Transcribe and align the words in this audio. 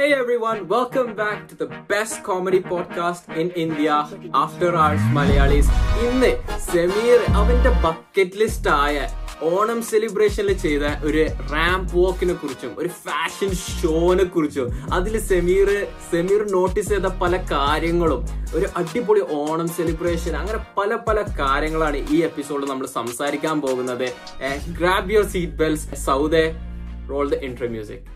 Hey 0.00 0.14
everyone, 0.14 0.66
welcome 0.66 1.14
back 1.14 1.46
to 1.48 1.54
the 1.54 1.66
best 1.86 2.22
comedy 2.22 2.60
podcast 2.62 3.24
in 3.36 3.50
India, 3.54 3.94
After 4.34 4.68
Hours 4.74 5.02
Malayalis. 5.16 5.66
ഇന്ന് 6.04 6.30
സെമീർ 6.66 7.18
അവന്റെ 7.40 7.70
bucket 7.84 8.38
list 8.42 8.70
ആയ 8.76 8.94
ഓണം 9.50 9.80
സെലിബ്രേഷനിൽ 9.90 10.56
ചെയ്ത 10.62 10.84
ഒരു 11.08 11.22
ramp 11.52 11.92
വാക്കിനെ 11.96 12.34
കുറിച്ചും 12.34 12.72
ഒരു 12.82 12.90
ഫാഷൻ 13.04 13.50
ഷോനെ 13.64 14.26
കുറിച്ചും 14.34 14.68
അതിൽ 14.98 15.16
സെമീർ 15.30 15.70
സെമീർ 16.12 16.44
നോട്ടീസ് 16.56 16.90
ചെയ്ത 16.94 17.10
പല 17.22 17.36
കാര്യങ്ങളും 17.52 18.22
ഒരു 18.58 18.68
അടിപൊളി 18.82 19.24
ഓണം 19.40 19.68
സെലിബ്രേഷൻ 19.78 20.34
അങ്ങനെ 20.42 20.60
പല 20.78 21.00
പല 21.08 21.18
കാര്യങ്ങളാണ് 21.42 22.00
ഈ 22.14 22.20
എപ്പിസോഡിൽ 22.30 22.68
നമ്മൾ 22.72 22.88
സംസാരിക്കാൻ 22.98 23.58
പോകുന്നത്. 23.66 24.08
Grab 24.78 25.12
your 25.16 25.28
seat 25.36 25.58
belts 25.62 25.86
so they 26.08 26.44
roll 27.12 27.28
the 27.34 27.38
intro 27.48 27.68
music 27.76 28.06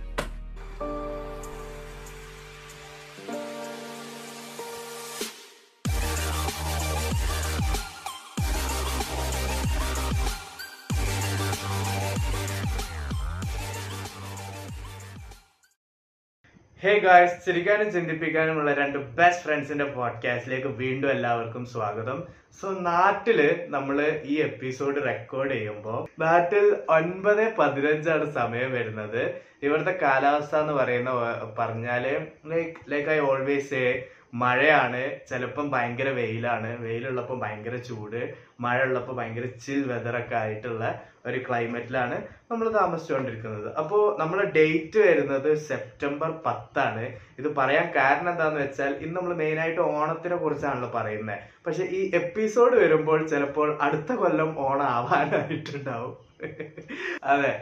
hey 16.85 16.99
guys 16.99 17.47
ചിരിക്കാനും 17.47 17.93
ചിന്തിപ്പിക്കാനുമുള്ള 17.93 18.75
രണ്ട് 18.75 18.99
ബെസ്റ്റ് 18.99 19.45
ഫ്രണ്ട്സിന്റെ 19.45 19.85
പോഡ്കാസ്റ്റിലേക്ക് 19.85 20.69
വീണ്ടും 20.69 21.11
എല്ലാവർക്കും 21.11 21.67
സ്വാഗതം. 21.67 22.25
സോ 22.61 22.71
നാട്ടിൽ 22.81 23.65
നമ്മൾ 23.69 24.21
ഈ 24.25 24.35
എപ്പിസോഡ് 24.35 25.05
റെക്കോർഡ് 25.07 25.51
ചെയ്യുമ്പോൾ 25.51 26.21
നാട്ടിൽ 26.21 26.77
ഒൻപത് 26.89 27.55
പതിനഞ്ചാണ് 27.55 28.33
സമയം 28.33 28.73
വരുന്നത്. 28.73 29.35
ഇവിടുത്തെ 29.63 29.99
കാലാവസ്ഥ 30.03 30.57
എന്ന് 30.57 30.73
പറയുന്ന 30.73 31.11
പറഞ്ഞാൽ 31.59 32.27
like 32.47 32.93
like 32.93 33.11
I 33.11 33.19
always 33.19 33.71
say 33.71 34.05
മഴയാണ് 34.35 35.19
ചിലപ്പം 35.31 35.71
ഭയങ്കര 35.71 36.09
വെയിലാണ്. 36.09 36.83
വെയിലുള്ളപ്പോൾ 36.83 37.41
ഭയങ്കര 37.41 37.77
ചൂട് 37.77 38.35
മഴ 38.61 38.83
ഉള്ളപ്പോൾ 38.83 39.17
ഭയങ്കര 39.17 39.47
ചിൽ 39.67 39.93
വെതറൊക്കെ 39.93 40.37
ആയിട്ടുള്ള 40.37 41.01
ഒരു 41.27 41.39
ക്ലൈമറ്റിലാണ് 41.49 42.17
നമ്മൾ 42.55 42.69
താമസിച്ചുകൊണ്ടിരിക്കുന്നത് 42.77 43.69
അപ്പോ 43.81 43.99
നമ്മുടെ 44.21 44.45
ഡേറ്റ് 44.57 44.99
വരുന്നത് 45.07 45.49
സെപ്റ്റംബർ 45.69 46.31
പത്താണ്. 46.47 47.05
ഇത് 47.41 47.49
പറയാൻ 47.59 47.87
കാരണം 47.97 48.31
എന്താന്ന് 48.33 48.61
വെച്ചാൽ 48.63 48.93
ഇന്ന് 49.05 49.17
നമ്മൾ 49.19 49.35
മെയിൻ 49.41 49.59
ആയിട്ട് 49.63 49.83
ഓണത്തിനെ 49.95 50.39
കുറിച്ചാണല്ലോ 50.39 50.91
പറയുന്നത് 50.97 51.23
പക്ഷെ 51.67 51.85
ഈ 51.97 52.01
എപ്പിസോഡ് 52.21 52.77
വരുമ്പോൾ 52.83 53.21
ചിലപ്പോൾ 53.33 53.69
അടുത്ത 53.87 54.13
കൊല്ലം 54.23 54.51
ഓണം 54.67 54.89
ആവാനായിട്ടുണ്ടാവും 54.97 56.13
അതെ. 57.33 57.53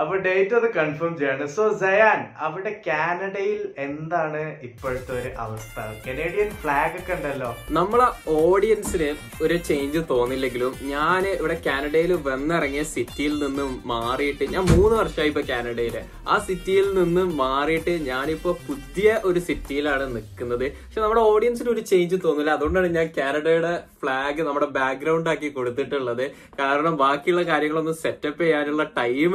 അപ്പൊ 0.00 0.14
ഡേറ്റ് 0.24 0.54
അത് 0.58 0.66
കൺഫേം 0.76 1.12
ചെയ്യാണ്. 1.18 1.44
സോ 1.54 1.64
സയാൻ 1.80 2.20
അവിടെ 2.46 2.70
കാനഡയിൽ 2.86 3.60
എന്താണ് 3.86 4.40
ഇപ്പോഴത്തെ 4.68 5.12
ഒരു 5.18 5.30
അവസ്ഥ? 5.44 5.80
കനേഡിയൻ 6.06 6.48
ഫ്ലാഗ് 6.62 6.96
ഒക്കെ 7.00 7.12
ഉണ്ടല്ലോ. 7.16 7.50
നമ്മളെ 7.78 8.06
ഓഡിയൻസിന് 8.36 9.08
ഒരു 9.44 9.56
ചേഞ്ച് 9.68 10.00
തോന്നില്ലെങ്കിലും 10.12 10.72
ഞാൻ 10.92 11.22
ഇവിടെ 11.34 11.56
കാനഡയിൽ 11.66 12.12
വന്നിറങ്ങിയ 12.28 12.84
സിറ്റിയിൽ 12.94 13.34
നിന്ന് 13.44 13.66
മാറിയിട്ട് 13.92 14.46
ഞാൻ 14.54 14.64
മൂന്ന് 14.72 14.94
വർഷമായി 15.00 15.32
ഇപ്പൊ 15.32 15.42
കാനഡയിൽ. 15.52 15.98
ആ 16.32 16.36
സിറ്റിയിൽ 16.48 16.88
നിന്ന് 17.00 17.24
മാറിയിട്ട് 17.42 17.94
ഞാനിപ്പോ 18.10 18.52
പുതിയ 18.68 19.20
ഒരു 19.30 19.42
സിറ്റിയിലാണ് 19.48 20.06
നിൽക്കുന്നത്. 20.16 20.66
പക്ഷെ 20.86 21.02
നമ്മുടെ 21.04 21.24
ഓഡിയൻസിന് 21.34 21.72
ഒരു 21.74 21.84
ചേഞ്ച് 21.92 22.18
തോന്നില്ല. 22.26 22.56
അതുകൊണ്ടാണ് 22.58 22.90
ഞാൻ 22.98 23.08
കാനഡയുടെ 23.20 23.74
ഫ്ലാഗ് 24.02 24.42
നമ്മുടെ 24.46 24.70
ബാക്ക്ഗ്രൗണ്ട് 24.78 25.30
ആക്കി 25.34 25.48
കൊടുത്തിട്ടുള്ളത്. 25.58 26.24
കാരണം 26.60 26.94
ബാക്കിയുള്ള 27.04 27.42
കാര്യങ്ങളൊന്നും 27.52 27.96
സെറ്റപ്പ് 28.04 28.42
ചെയ്യാനുള്ള 28.44 28.82
ടൈം 29.00 29.32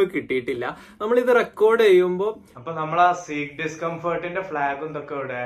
കിട്ടിയിട്ടില്ല. 0.47 0.65
നമ്മൾ 1.01 1.15
ഇത് 1.23 1.31
റെക്കോർഡ് 1.41 1.83
ചെയ്യുമ്പോൾ 1.89 2.31
അപ്പൊ 2.57 2.71
നമ്മൾ 2.81 2.99
ആ 3.07 3.11
സീറ്റ് 3.25 3.57
ഡിസ്കംഫേർട്ടിന്റെ 3.63 4.43
ഫ്ലാഗും 4.49 4.89
ഇതൊക്കെ 4.93 5.15
ഇവിടെ 5.19 5.43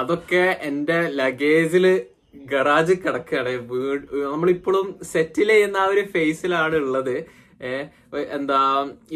അതൊക്കെ 0.00 0.44
എന്റെ 0.68 0.98
ലഗേജിൽ 1.20 1.86
ഗറാജ് 2.52 2.94
കിടക്കുകയാണ്. 3.02 3.50
നമ്മളിപ്പോഴും 4.32 4.86
സെറ്റിൽ 5.12 5.48
ചെയ്യുന്ന 5.54 5.78
ആ 5.82 5.88
ഒരു 5.94 6.02
ഫേസിലാണ് 6.14 6.76
ഉള്ളത്. 6.84 7.16
എന്താ 8.36 8.58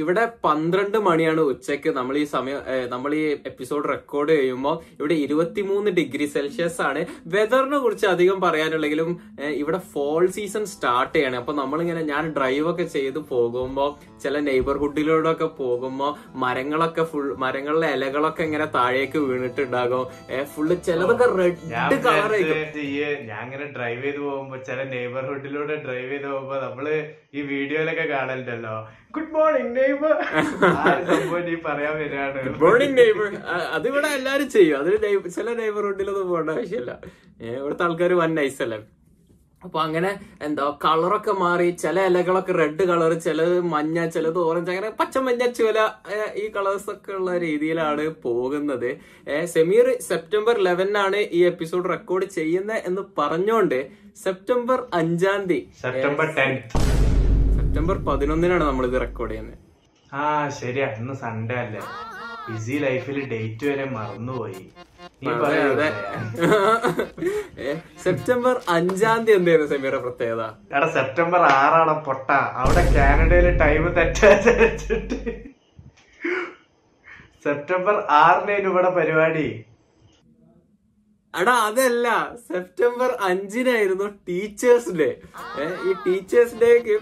ഇവിടെ 0.00 0.25
പന്ത്രണ്ട് 0.44 0.99
മണിയാണ് 1.06 1.43
ഉച്ചയ്ക്ക് 1.53 1.91
നമ്മൾ 1.99 2.15
ഈ 2.22 2.25
സമയം 2.34 2.60
നമ്മൾ 2.93 3.10
ഈ 3.15 3.25
എപ്പിസോഡ് 3.50 3.84
റെക്കോർഡ് 3.93 4.32
ചെയ്യുമ്പോൾ 4.41 4.76
ഇവിടെ 4.99 5.16
ഇരുപത്തിമൂന്ന് 5.25 5.91
ഡിഗ്രി 5.99 6.26
സെൽഷ്യസ് 6.34 6.81
ആണ്. 6.88 7.00
വെതറിനെ 7.34 7.78
കുറിച്ച് 7.84 8.06
അധികം 8.15 8.38
പറയാനുള്ളെങ്കിലും 8.47 9.10
ഇവിടെ 9.62 9.81
ഫോൾ 9.93 10.25
സീസൺ 10.37 10.65
സ്റ്റാർട്ട് 10.75 11.15
ചെയ്യണം. 11.16 11.38
അപ്പൊ 11.43 11.54
നമ്മളിങ്ങനെ 11.60 12.03
ഞാൻ 12.12 12.25
ഡ്രൈവ് 12.38 12.66
ഒക്കെ 12.72 12.87
ചെയ്ത് 12.97 13.21
പോകുമ്പോൾ 13.32 13.91
ചില 14.25 14.34
നെയ്ബർഹുഡിലൂടെ 14.48 15.31
ഒക്കെ 15.34 15.48
പോകുമ്പോൾ 15.60 16.12
മരങ്ങളൊക്കെ 16.44 17.04
ഫുൾ 17.12 17.28
മരങ്ങളിലെ 17.44 17.91
ഇലകളൊക്കെ 17.97 18.43
ഇങ്ങനെ 18.48 18.69
താഴേക്ക് 18.78 19.19
വീണിട്ടുണ്ടാകും. 19.28 20.04
ഫുള്ള് 20.54 20.77
ചിലതൊക്കെ 20.88 21.28
റെഡ് 21.41 21.98
കളർ 22.06 22.34
ഞാൻ 23.31 23.44
ഇങ്ങനെ 23.47 23.66
ഡ്രൈവ് 23.77 24.03
ചെയ്ത് 24.04 24.21
പോകുമ്പോ 24.27 24.56
ചില 24.69 24.78
നെയ്ബർഹുഡിലൂടെ 24.94 25.77
ഡ്രൈവ് 25.87 26.10
ചെയ്ത് 26.12 26.28
പോകുമ്പോ 26.32 26.56
നമ്മൾ 26.66 26.87
ഈ 27.38 27.41
വീഡിയോയിലൊക്കെ 27.53 28.04
കാണലുണ്ടല്ലോ 28.28 28.75
ഗുഡ് 29.16 29.33
മോർണിംഗ് 29.37 29.72
നെയ്ബർ 29.78 30.15
സംഭവം 31.09 31.62
പറയാൻ 31.69 31.94
വരികയാണ്? 32.00 32.41
ഗുഡ് 32.47 32.61
മോർണിംഗ് 32.65 32.97
നെയ്ബർ 33.00 33.31
അതിവിടെ 33.78 34.09
എല്ലാരും 34.19 34.49
ചെയ്യും. 34.56 34.77
അതിന് 34.81 35.31
ചില 35.39 35.49
നെയ്ബർഹുഡിലൊന്നും 35.62 36.28
പോകേണ്ട 36.31 36.56
ആവശ്യമില്ല. 36.59 36.93
ഇവിടുത്തെ 37.59 37.84
ആൾക്കാർ 37.89 38.12
വൻ 38.22 38.33
നൈസ് 38.39 38.62
അല്ലേ? 38.66 38.78
അപ്പൊ 39.66 39.78
അങ്ങനെ 39.84 40.11
എന്താ 40.47 40.65
കളറൊക്കെ 40.84 41.33
മാറി 41.41 41.69
ചില 41.83 42.00
ഇലകളൊക്കെ 42.09 42.53
റെഡ് 42.61 42.84
കളർ 42.91 43.12
ചിലത് 43.25 43.56
മഞ്ഞ 43.72 44.05
ചിലത് 44.15 44.39
ഓറഞ്ച് 44.49 44.71
അങ്ങനെ 44.75 44.91
പച്ച 45.00 45.19
മഞ്ഞ 45.27 45.47
ചുവല 45.56 45.78
ഈ 46.43 46.45
കളേഴ്സ് 46.56 46.89
ഒക്കെ 46.95 47.12
ഉള്ള 47.19 47.33
രീതിയിലാണ് 47.47 48.05
പോകുന്നത്. 48.27 48.91
സെമീർ 49.55 49.89
സെപ്റ്റംബർ 50.10 50.59
ലെവനാണ് 50.69 51.22
ഈ 51.39 51.43
എപ്പിസോഡ് 51.53 51.91
റെക്കോർഡ് 51.95 52.28
ചെയ്യുന്നത് 52.39 52.87
എന്ന് 52.91 53.05
പറഞ്ഞോണ്ട് 53.19 53.81
സെപ്റ്റംബർ 54.27 54.78
അഞ്ചാം 55.00 55.43
തീയതി. 55.50 55.60
സെപ്റ്റംബർ 55.83 56.28
ടെൻത്ത് 56.39 56.88
സെപ്റ്റംബർ 57.68 57.96
പതിനൊന്നിനാണ് 58.06 58.64
നമ്മൾ 58.64 58.84
ഇത് 58.88 58.94
റെക്കോർഡ് 59.02 59.30
ചെയ്യുന്നത്. 59.30 59.56
ആ 60.12 60.22
ശരിയാ. 60.58 60.86
ഇന്ന് 60.98 61.14
സൺഡേ 61.22 61.56
അല്ലേ? 61.62 61.80
ബിസി 62.46 62.76
ലൈഫിൽ 62.84 63.18
ഡേറ്റ് 63.32 63.64
വരെ 63.70 63.86
മറന്നുപോയി. 63.96 64.62
സെപ്റ്റംബർ 68.04 68.54
അഞ്ചാം 68.76 69.18
തീയതി 69.26 69.36
എന്തായിരുന്നു 69.38 69.70
സെമിയുടെ 69.72 69.98
പ്രത്യേകത? 70.04 70.42
എടാ 70.76 70.86
സെപ്റ്റംബർ 70.96 71.40
ആറാണ് 71.56 71.94
പൊട്ട. 72.06 72.28
അവിടെ 72.62 72.82
കാനഡയിൽ 72.96 73.48
ടൈം 73.62 73.84
തെറ്റിട്ട് 73.98 75.18
സെപ്റ്റംബർ 77.46 77.96
ആറിനേനു 78.20 78.68
ഇവിടെ 78.72 78.90
പരിപാടി. 78.98 79.48
എടാ 81.34 81.54
അതല്ല. 81.68 82.06
സെപ്റ്റംബർ 82.48 83.10
അഞ്ചിനായിരുന്നു 83.28 84.06
ടീച്ചേഴ്സ് 84.28 84.94
ഡേ 85.00 85.08
ഈ 85.86 85.92
ടീച്ചേഴ്സ് 86.06 86.56
ഡേക്ക് 86.64 86.96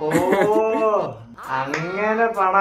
ഓ 0.00 0.08
അങ്ങനെ 1.60 2.26
പണ. 2.38 2.56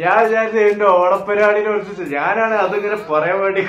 ഞാൻ 0.00 0.16
വിചാരിച്ചു 0.24 0.58
എന്റെ 0.68 0.86
ഓണപ്പരിപാടിനെ 0.98 1.70
കുറിച്ച് 1.70 2.04
ഞാനാണ് 2.14 2.54
അതിങ്ങനെ 2.64 2.96
പറയാൻ 3.08 3.38
വേണ്ടി. 3.42 3.62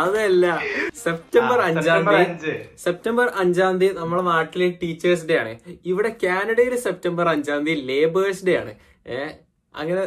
അതല്ല. 0.00 0.46
സെപ്റ്റംബർ 1.04 1.58
അഞ്ചാം 1.68 2.02
തീയതി. 2.10 2.54
സെപ്റ്റംബർ 2.84 3.26
അഞ്ചാം 3.42 3.78
തീയതി 3.80 3.96
നമ്മുടെ 4.00 4.22
നാട്ടിലെ 4.30 4.68
ടീച്ചേഴ്സ് 4.82 5.26
ഡേ 5.30 5.36
ആണ്. 5.42 5.52
ഇവിടെ 5.92 6.10
കാനഡയിൽ 6.24 6.74
സെപ്റ്റംബർ 6.86 7.28
അഞ്ചാം 7.34 7.64
തീയതി 7.68 7.86
ലേബേഴ്സ് 7.92 8.44
ഡേ 8.48 8.56
ആണ്. 8.62 8.74
ഏഹ് 9.14 9.32
അങ്ങനെ 9.74 10.02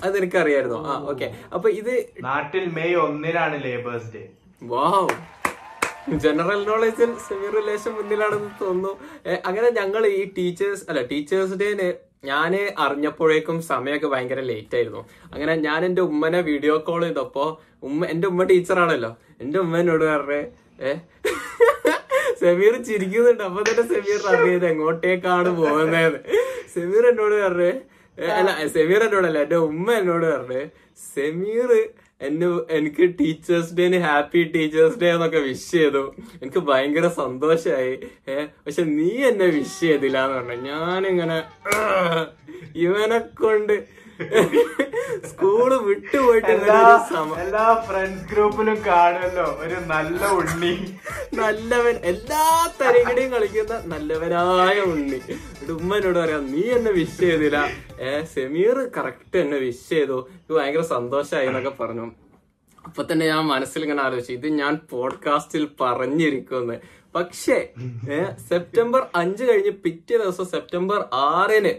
അത് 0.00 0.14
എനിക്കറിയായിരുന്നു 0.18 0.78
ആ 0.86 0.94
ഓക്കെ 1.10 1.26
അപ്പൊ 1.54 1.68
ഇത് 1.80 1.92
നാട്ടിൽ 2.24 2.64
മെയ് 2.78 2.96
ഒന്നിനാണ് 3.04 3.56
ലേബേഴ്സ് 3.66 4.10
ഡേ 4.14 4.22
വാവ് 4.62 5.12
ജനറൽ 6.22 6.60
നോളജിൽ 6.66 7.10
സെമി 7.24 7.48
റിലേഷൻ 7.56 7.92
മുന്നിലാണെന്ന് 7.92 8.52
തോന്നുന്നു. 8.60 8.92
അങ്ങനെ 9.44 9.68
ഞങ്ങൾ 9.78 10.02
ഈ 10.12 10.22
ടീച്ചേഴ്സ് 10.38 10.84
അല്ല 10.90 11.02
ടീച്ചേഴ്സ് 11.10 11.56
ഡേന് 11.60 11.88
ഞാൻ 12.24 12.52
അറിഞ്ഞപ്പോഴേക്കും 12.78 13.56
സമയമൊക്കെ 13.68 14.08
ഭയങ്കര 14.12 14.40
ലേറ്റ് 14.50 14.76
ആയിരുന്നു. 14.78 15.02
അങ്ങനെ 15.32 15.54
ഞാൻ 15.66 15.80
എന്റെ 15.84 16.02
ഉമ്മനെ 16.10 16.40
വീഡിയോ 16.50 16.74
കോൾ 16.88 17.00
ചെയ്തപ്പോൾ 17.04 17.48
ഉമ്മ 17.82 18.06
എന്റെ 18.06 18.26
ഉമ്മ 18.28 18.42
ടീച്ചറാണല്ലോ 18.52 19.12
എന്റെ 19.40 19.58
ഉമ്മ 19.58 19.76
എന്നോട് 19.78 20.04
പറഞ്ഞേ 20.10 20.42
ഏ? 20.80 20.92
സെമീർ 22.40 22.74
ചിരിക്കുന്നുണ്ട്. 22.86 23.42
അപ്പൊ 23.48 23.60
തന്നെ 23.62 23.84
സെമീർ 23.90 24.20
അറിയത് 24.32 24.66
എങ്ങോട്ടേക്കാണ് 24.70 25.50
പോകുന്നത് 25.58 26.18
സെമീർ 26.74 27.04
എന്നോട് 27.10 27.34
പറഞ്ഞേ 27.42 27.72
അല്ല 28.34 28.48
സെമീർ 28.74 29.02
എന്നോടല്ല 29.06 29.38
എന്റെ 29.46 29.58
ഉമ്മ 29.68 29.86
എന്നോട് 30.00 30.26
പറഞ്ഞേ 30.32 30.62
സെമീർ 31.08 31.70
എന്നെ 32.22 32.46
എനിക്ക് 32.70 33.04
ടീച്ചേഴ്സ് 33.20 33.74
ഡേന് 33.74 33.96
ഹാപ്പി 33.98 34.42
ടീച്ചേഴ്സ് 34.54 34.98
ഡേ 34.98 35.08
എന്നൊക്കെ 35.08 35.38
വിഷ് 35.38 35.72
ചെയ്തു. 35.72 36.02
എനിക്ക് 36.42 36.58
ഭയങ്കര 36.60 37.08
സന്തോഷമായി 37.16 37.94
ഏ 38.28 38.36
പക്ഷെ 38.66 38.82
നീ 38.90 39.10
എന്നെ 39.22 39.46
വിഷ് 39.46 39.80
ചെയ്തില്ല 39.80 40.24
എന്ന് 40.24 40.36
പറഞ്ഞു. 40.38 40.56
ഞാനിങ്ങനെ 40.70 41.38
"ആഹ്, 41.74 42.24
ഇവനെ 42.76 43.18
കൊണ്ട് 43.40 43.74
സ്കൂൾ 45.30 45.70
വിട്ടുപോയിട്ട് 45.82 46.46
എല്ലാ 46.46 47.84
ഫ്രണ്ട്സ് 47.86 48.34
ഗ്രൂപ്പിലും 48.34 48.78
കാണുമല്ലോ. 48.86 49.46
ഒരു 49.62 49.74
നല്ല 49.74 50.26
ഉണ്ണി. 50.26 50.72
നല്ലവൻ 51.34 51.96
എല്ലാ 52.12 52.44
തരകടിയും 52.80 53.30
കളിക്കുന്ന 53.30 53.82
നല്ലവനായ 53.84 54.80
ഉണ്ണി. 54.80 55.20
ഉമ്മനോട് 55.72 56.18
പറയാം 56.18 56.52
നീ 56.52 56.62
എന്നെ 56.62 56.92
വിഷ് 56.92 57.20
ചെയ്തില്ല. 57.20 57.68
ഏ 58.00 58.22
സെമീർ 58.34 58.90
കറക്റ്റ് 58.96 59.38
എന്നെ 59.38 59.58
വിഷ് 59.58 59.88
ചെയ്തു. 59.88 60.28
ഇത് 60.34 60.52
ഭയങ്കര 60.56 60.80
സന്തോഷമായി 60.80 61.46
എന്നൊക്കെ 61.46 61.70
പറഞ്ഞു. 61.70 62.06
അപ്പൊ 62.84 63.04
തന്നെ 63.12 63.26
ഞാൻ 63.26 63.44
മനസ്സിൽ 63.46 63.82
ഇങ്ങനെ 63.82 64.02
ആലോചിച്ചു. 64.02 64.32
ഇത് 64.32 64.46
ഞാൻ 64.46 64.80
പോഡ്കാസ്റ്റിൽ 64.90 65.68
പറഞ്ഞിരിക്കുമെന്ന്. 65.80 66.78
പക്ഷേ 67.14 67.68
സെപ്റ്റംബർ 68.48 69.06
അഞ്ച് 69.16 69.44
കഴിഞ്ഞ് 69.44 69.70
പിറ്റേ 69.70 70.16
ദിവസം 70.16 70.46
സെപ്റ്റംബർ 70.46 71.04
ആറിന് 71.12 71.74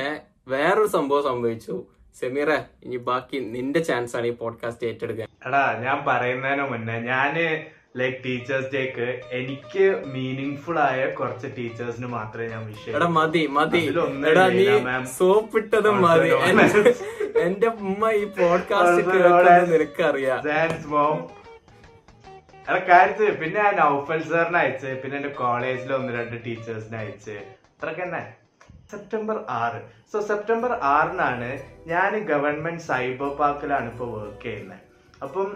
ഏ 0.00 0.08
വേറൊരു 0.48 0.86
സംഭവം 0.86 1.22
സംഭവിച്ചു. 1.22 1.84
സെമീറ 2.20 2.50
ഇനി 2.82 2.96
ബാക്കി 2.96 3.38
നിന്റെ 3.38 3.80
ചാൻസ് 3.80 4.16
ആണ് 4.16 4.26
ഈ 4.26 4.30
പോഡ്കാസ്റ്റ് 4.30 4.86
ഏറ്റെടുക്കാൻ. 4.86 5.28
എടാ 5.46 5.78
ഞാൻ 5.82 6.04
പറയുന്നതിന് 6.06 6.62
മുന്നേ 6.62 6.98
ഞാൻ 7.00 7.34
ലൈക് 7.96 8.14
ടീച്ചേഴ്സ് 8.24 8.66
ഡേക്ക് 8.74 9.20
എനിക്ക് 9.32 10.02
മീനിങ് 10.06 10.78
ആയ 10.78 11.06
കുറച്ച് 11.06 11.46
ടീച്ചേഴ്സിന് 11.58 12.06
മാത്രമേ 12.06 12.46
ഞാൻ 12.48 12.66
വിഷയം 12.66 12.96
എടാ 12.96 13.06
മതി 13.06 13.46
മതി. 13.46 13.78
എടാ 14.30 14.48
നീ 14.48 15.04
സോപ്പിട്ടത് 15.04 15.90
മതി. 15.90 16.28
എന്റെ- 17.38 17.72
ഉമ്മ 17.72 18.10
ഈ 18.10 18.24
പോഡ്കാസ്റ്റ് 18.24 19.72
നിനക്കറിയാം. 19.72 20.38
എടാ 22.68 22.78
കാര്യത്തിൽ 22.78 23.30
പിന്നെ 23.34 23.62
ഞാൻ 23.62 23.76
നൗഫൽ 23.76 24.22
സാറിന് 24.22 24.56
അയച്ച് 24.56 25.00
പിന്നെ 25.02 25.16
എന്റെ 25.16 25.28
കോളേജിലെ 25.28 25.94
ഒന്ന് 25.94 26.12
രണ്ട് 26.12 26.44
ടീച്ചേഴ്സിനെ 26.46 26.98
അയച്ച്. 26.98 27.30
അത്രയ്ക്ക് 27.30 28.02
തന്നെ 28.02 28.45
സെപ്റ്റംബർ 28.92 29.36
ആറ്. 29.62 29.80
സോ 30.10 30.16
സെപ്റ്റംബർ 30.30 30.72
ആറിനാണ് 30.94 31.50
ഞാൻ 31.92 32.12
ഗവൺമെന്റ് 32.32 32.84
സൈബർ 32.90 33.30
പാർക്കിലാണ് 33.40 33.88
ഇപ്പൊ 33.92 34.06
വർക്ക് 34.16 34.44
ചെയ്യുന്നത് 34.46 34.82
അപ്പം 35.24 35.48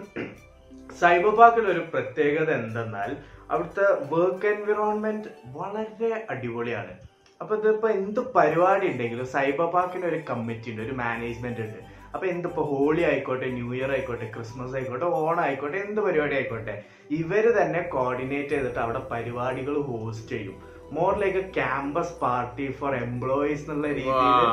സൈബർ 1.01 1.33
പാർക്കിൽ 1.39 1.65
ഒരു 1.73 1.83
പ്രത്യേകത 1.93 2.49
എന്തെന്നാൽ 2.61 3.11
അവിടുത്തെ 3.51 3.85
വർക്ക് 4.13 4.47
എൻവിറോൺമെന്റ് 4.51 5.29
വളരെ 5.59 6.11
അടിപൊളിയാണ്. 6.33 6.93
അപ്പൊ 7.41 7.53
ഇതിപ്പോ 7.59 7.87
എന്ത് 7.99 8.19
പരിപാടി 8.35 8.85
ഉണ്ടെങ്കിലും 8.91 9.27
സൈബർ 9.35 9.67
പാർക്കിന് 9.75 10.05
ഒരു 10.11 10.19
കമ്മിറ്റി 10.29 10.71
ഉണ്ട് 10.71 10.81
ഒരു 10.85 10.95
മാനേജ്മെന്റ് 11.03 11.63
ഉണ്ട്. 11.65 11.79
അപ്പൊ 12.13 12.25
എന്തിപ്പോ 12.33 12.61
ഹോളി 12.71 13.03
ആയിക്കോട്ടെ 13.11 13.47
ന്യൂ 13.57 13.69
ഇയർ 13.77 13.91
ആയിക്കോട്ടെ 13.95 14.27
ക്രിസ്മസ് 14.35 14.75
ആയിക്കോട്ടെ 14.77 15.07
ഓണം 15.21 15.43
ആയിക്കോട്ടെ 15.45 15.77
എന്ത് 15.85 16.01
പരിപാടി 16.07 16.35
ആയിക്കോട്ടെ 16.39 16.75
ഇവർ 17.19 17.45
തന്നെ 17.59 17.81
കോർഡിനേറ്റ് 17.95 18.53
ചെയ്തിട്ട് 18.55 18.79
അവിടെ 18.85 19.01
പരിപാടികൾ 19.13 19.77
ഹോസ്റ്റ് 19.91 20.31
ചെയ്യും. 20.33 20.57
More 20.97 21.13
like 21.21 21.39
a 21.43 21.47
campus 21.57 22.13
party 22.23 22.67
for 22.79 22.93
employees 23.05 23.63
എന്നുള്ള 23.65 23.87
രീതിയിൽ 23.99 24.47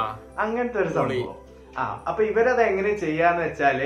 അങ്ങനത്തെ 0.44 0.81
ഒരു 0.85 0.93
സംഭവം. 0.99 1.37
ആ 1.81 1.85
അപ്പൊ 2.08 2.20
ഇവരത് 2.31 2.61
എങ്ങനെ 2.69 2.93
ചെയ്യാന്ന് 3.02 3.43
വെച്ചാൽ 3.44 3.81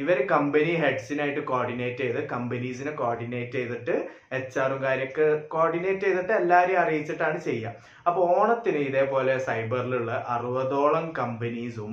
ഇവർ 0.00 0.18
കമ്പനി 0.32 0.72
ഹെഡ്സിനായിട്ട് 0.82 1.40
കോർഡിനേറ്റ് 1.50 2.02
ചെയ്ത് 2.02 2.20
കമ്പനീസിനെ 2.32 2.92
കോർഡിനേറ്റ് 3.00 3.56
ചെയ്തിട്ട് 3.58 3.94
എച്ച് 4.38 4.58
ആറും 4.62 4.78
കാര്യമൊക്കെ 4.84 5.26
കോർഡിനേറ്റ് 5.54 6.04
ചെയ്തിട്ട് 6.06 6.32
എല്ലാരെയും 6.32 6.80
അറിയിച്ചിട്ടാണ് 6.82 7.38
ചെയ്യുക 7.48 7.72
അപ്പൊ 8.06 8.20
ഓണത്തിന് 8.36 8.80
ഇതേപോലെ 8.88 9.34
സൈബറിലുള്ള 9.48 10.12
അറുപതോളം 10.34 11.06
കമ്പനീസും 11.18 11.92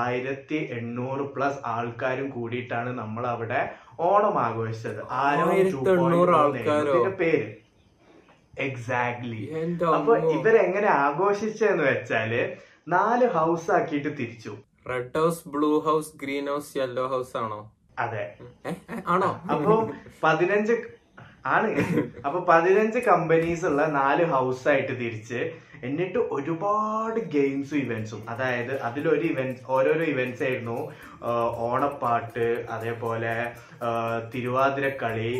ആയിരത്തി 0.00 0.60
എണ്ണൂറ് 0.78 1.26
പ്ലസ് 1.36 1.60
ആൾക്കാരും 1.74 2.28
കൂടിയിട്ടാണ് 2.36 2.92
നമ്മൾ 3.00 3.26
അവിടെ 3.26 3.62
ഓണം 4.10 4.36
ആഘോഷിച്ചത്. 4.46 5.00
ആരോ 5.22 5.46
1800 5.46 5.96
2.0 5.96 6.36
ആൾക്കാരോ? 6.42 6.92
ഇതിന്റെ 6.92 7.14
പേര്. 7.22 7.48
എക്സാക്ട്ലി 8.58 9.54
അപ്പൊ. 9.94 10.16
ഇവരെങ്ങനെ 10.16 10.86
ആഘോഷിച്ചെന്ന് 10.86 11.84
വെച്ചാൽ 11.84 12.56
നാല് 12.88 13.26
ഹൗസ് 13.26 13.70
ആക്കിയിട്ട് 13.70 14.08
തിരിച്ചു. 14.08 14.56
Red 14.88 15.18
house 15.18 15.48
blue 15.48 15.78
house 15.78 16.12
green 16.22 16.46
house 16.46 16.78
yellow 16.78 17.06
house 17.06 17.36
ആണോ? 17.36 17.72
അതെ. 17.98 18.34
ആണോ? 19.06 19.40
അപ്പൊ 19.50 19.88
പതിനഞ്ച് 20.22 20.72
ആണ്. 21.46 21.84
അപ്പൊ 22.26 22.40
പതിനഞ്ച് 22.40 22.98
കമ്പനീസ് 22.98 23.64
ഉള്ള 23.64 23.86
നാല് 23.86 24.24
ഹൗസ് 24.24 24.68
ആയിട്ട് 24.68 24.92
തിരിച്ച് 24.92 25.52
എന്നിട്ട് 25.82 26.20
ഒരുപാട് 26.36 27.18
ഗെയിംസും 27.34 27.78
ഇവന്റ്സും 27.78 28.20
അതായത് 28.28 28.72
അതിലൊരു 28.80 29.24
ഇവന്റ് 29.30 29.62
ഓരോരോ 29.68 30.04
ഇവന്റ്സ് 30.12 30.42
ആയിരുന്നു. 30.42 30.76
ഓണപ്പാട്ട് 31.66 32.44
അതേപോലെ 32.70 33.32
തിരുവാതിരക്കളി 34.32 35.32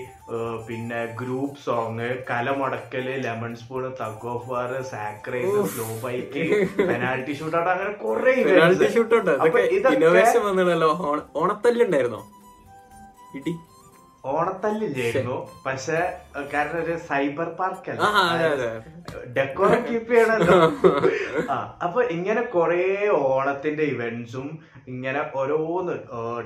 പിന്നെ 0.66 1.00
group 1.20 1.60
song 1.64 2.08
കലമുടക്കൽ 2.30 3.06
lemon 3.26 3.52
spoon 3.56 3.84
tug 4.00 4.28
of 4.34 4.48
war 4.52 4.72
sack race 4.92 5.62
slow 5.72 5.88
bike 6.04 6.44
penalty 6.82 7.34
shoot 7.40 7.56
out 7.56 7.70
അങ്ങനെ 7.74 7.94
കുറെ 8.04 8.34
പെനാൾട്ടി 8.48 8.88
ഷൂട്ട് 8.96 9.14
ഇന്നോവേഷൻ 9.94 10.42
വന്നിടല്ലോ 10.50 10.90
ഓണത്തല്ലുണ്ടായിരുന്നോ 11.42 12.22
ഇടി. 13.38 13.52
ഓണത്തല്ലില്ലായിരുന്നു. 14.24 15.36
പക്ഷെ 15.66 15.98
കാരണം 16.54 16.78
ഒരു 16.84 16.94
സൈബർ 17.08 17.48
പാർക്ക് 17.58 17.90
അല്ല. 17.90 18.66
ഡെക്കോർ 19.38 19.72
കീപ്പ് 19.86 20.10
ചെയ്യണല്ലോ. 20.12 20.58
ആ 21.52 21.56
അപ്പൊ 21.86 22.00
ഇങ്ങനെ 22.16 22.42
കൊറേ 22.56 22.82
ഓണത്തിന്റെ 23.32 23.86
ഇവന്റ്സും 23.94 24.48
ഇങ്ങനെ 24.94 25.20
ഓരോന്ന് 25.40 25.94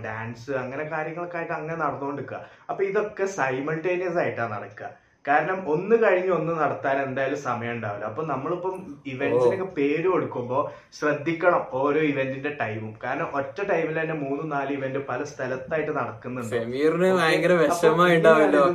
ഡാൻസ് 0.07 0.51
അങ്ങനെ 0.63 0.85
കാര്യങ്ങളൊക്കെ 0.95 1.39
ആയിട്ട് 1.41 1.55
അങ്ങനെ 1.61 1.77
നടന്നുകൊണ്ടിരിക്കുക. 1.85 2.41
അപ്പൊ 2.71 2.83
ഇതൊക്കെ 2.91 3.27
സൈമൾട്ടേനിയസ് 3.39 4.21
ആയിട്ടാണ് 4.25 4.53
നടക്കുക. 4.57 4.91
കാരണം 5.25 5.69
ഒന്ന് 5.69 5.97
കഴിഞ്ഞ് 6.03 6.31
ഒന്ന് 6.31 6.53
നടത്താൻ 6.53 6.97
എന്തായാലും 7.03 7.39
സമയം 7.39 7.73
ഉണ്ടാവില്ല 7.73 8.05
അപ്പൊ 8.05 8.23
നമ്മളിപ്പം 8.23 8.75
ഇവന്റ്സിനൊക്കെ 9.07 9.65
പേര് 9.65 10.09
കൊടുക്കുമ്പോൾ 10.09 10.71
ശ്രദ്ധിക്കണം 10.93 11.67
ഓരോ 11.73 12.01
ഇവന്റിന്റെ 12.01 12.49
ടൈമും 12.61 12.95
കാരണം 13.05 13.29
ഒറ്റ 13.35 13.61
ടൈമിൽ 13.63 14.01
തന്നെ 14.01 14.15
മൂന്നും 14.15 14.49
നാല് 14.49 14.73
ഇവന്റ് 14.73 14.99
പല 14.99 15.23
സ്ഥലത്തായിട്ട് 15.25 15.93
നടക്കുന്നുണ്ട്. 15.97 16.57
സമീറിന്. 16.57 17.11
ഭയങ്കര 17.13 17.53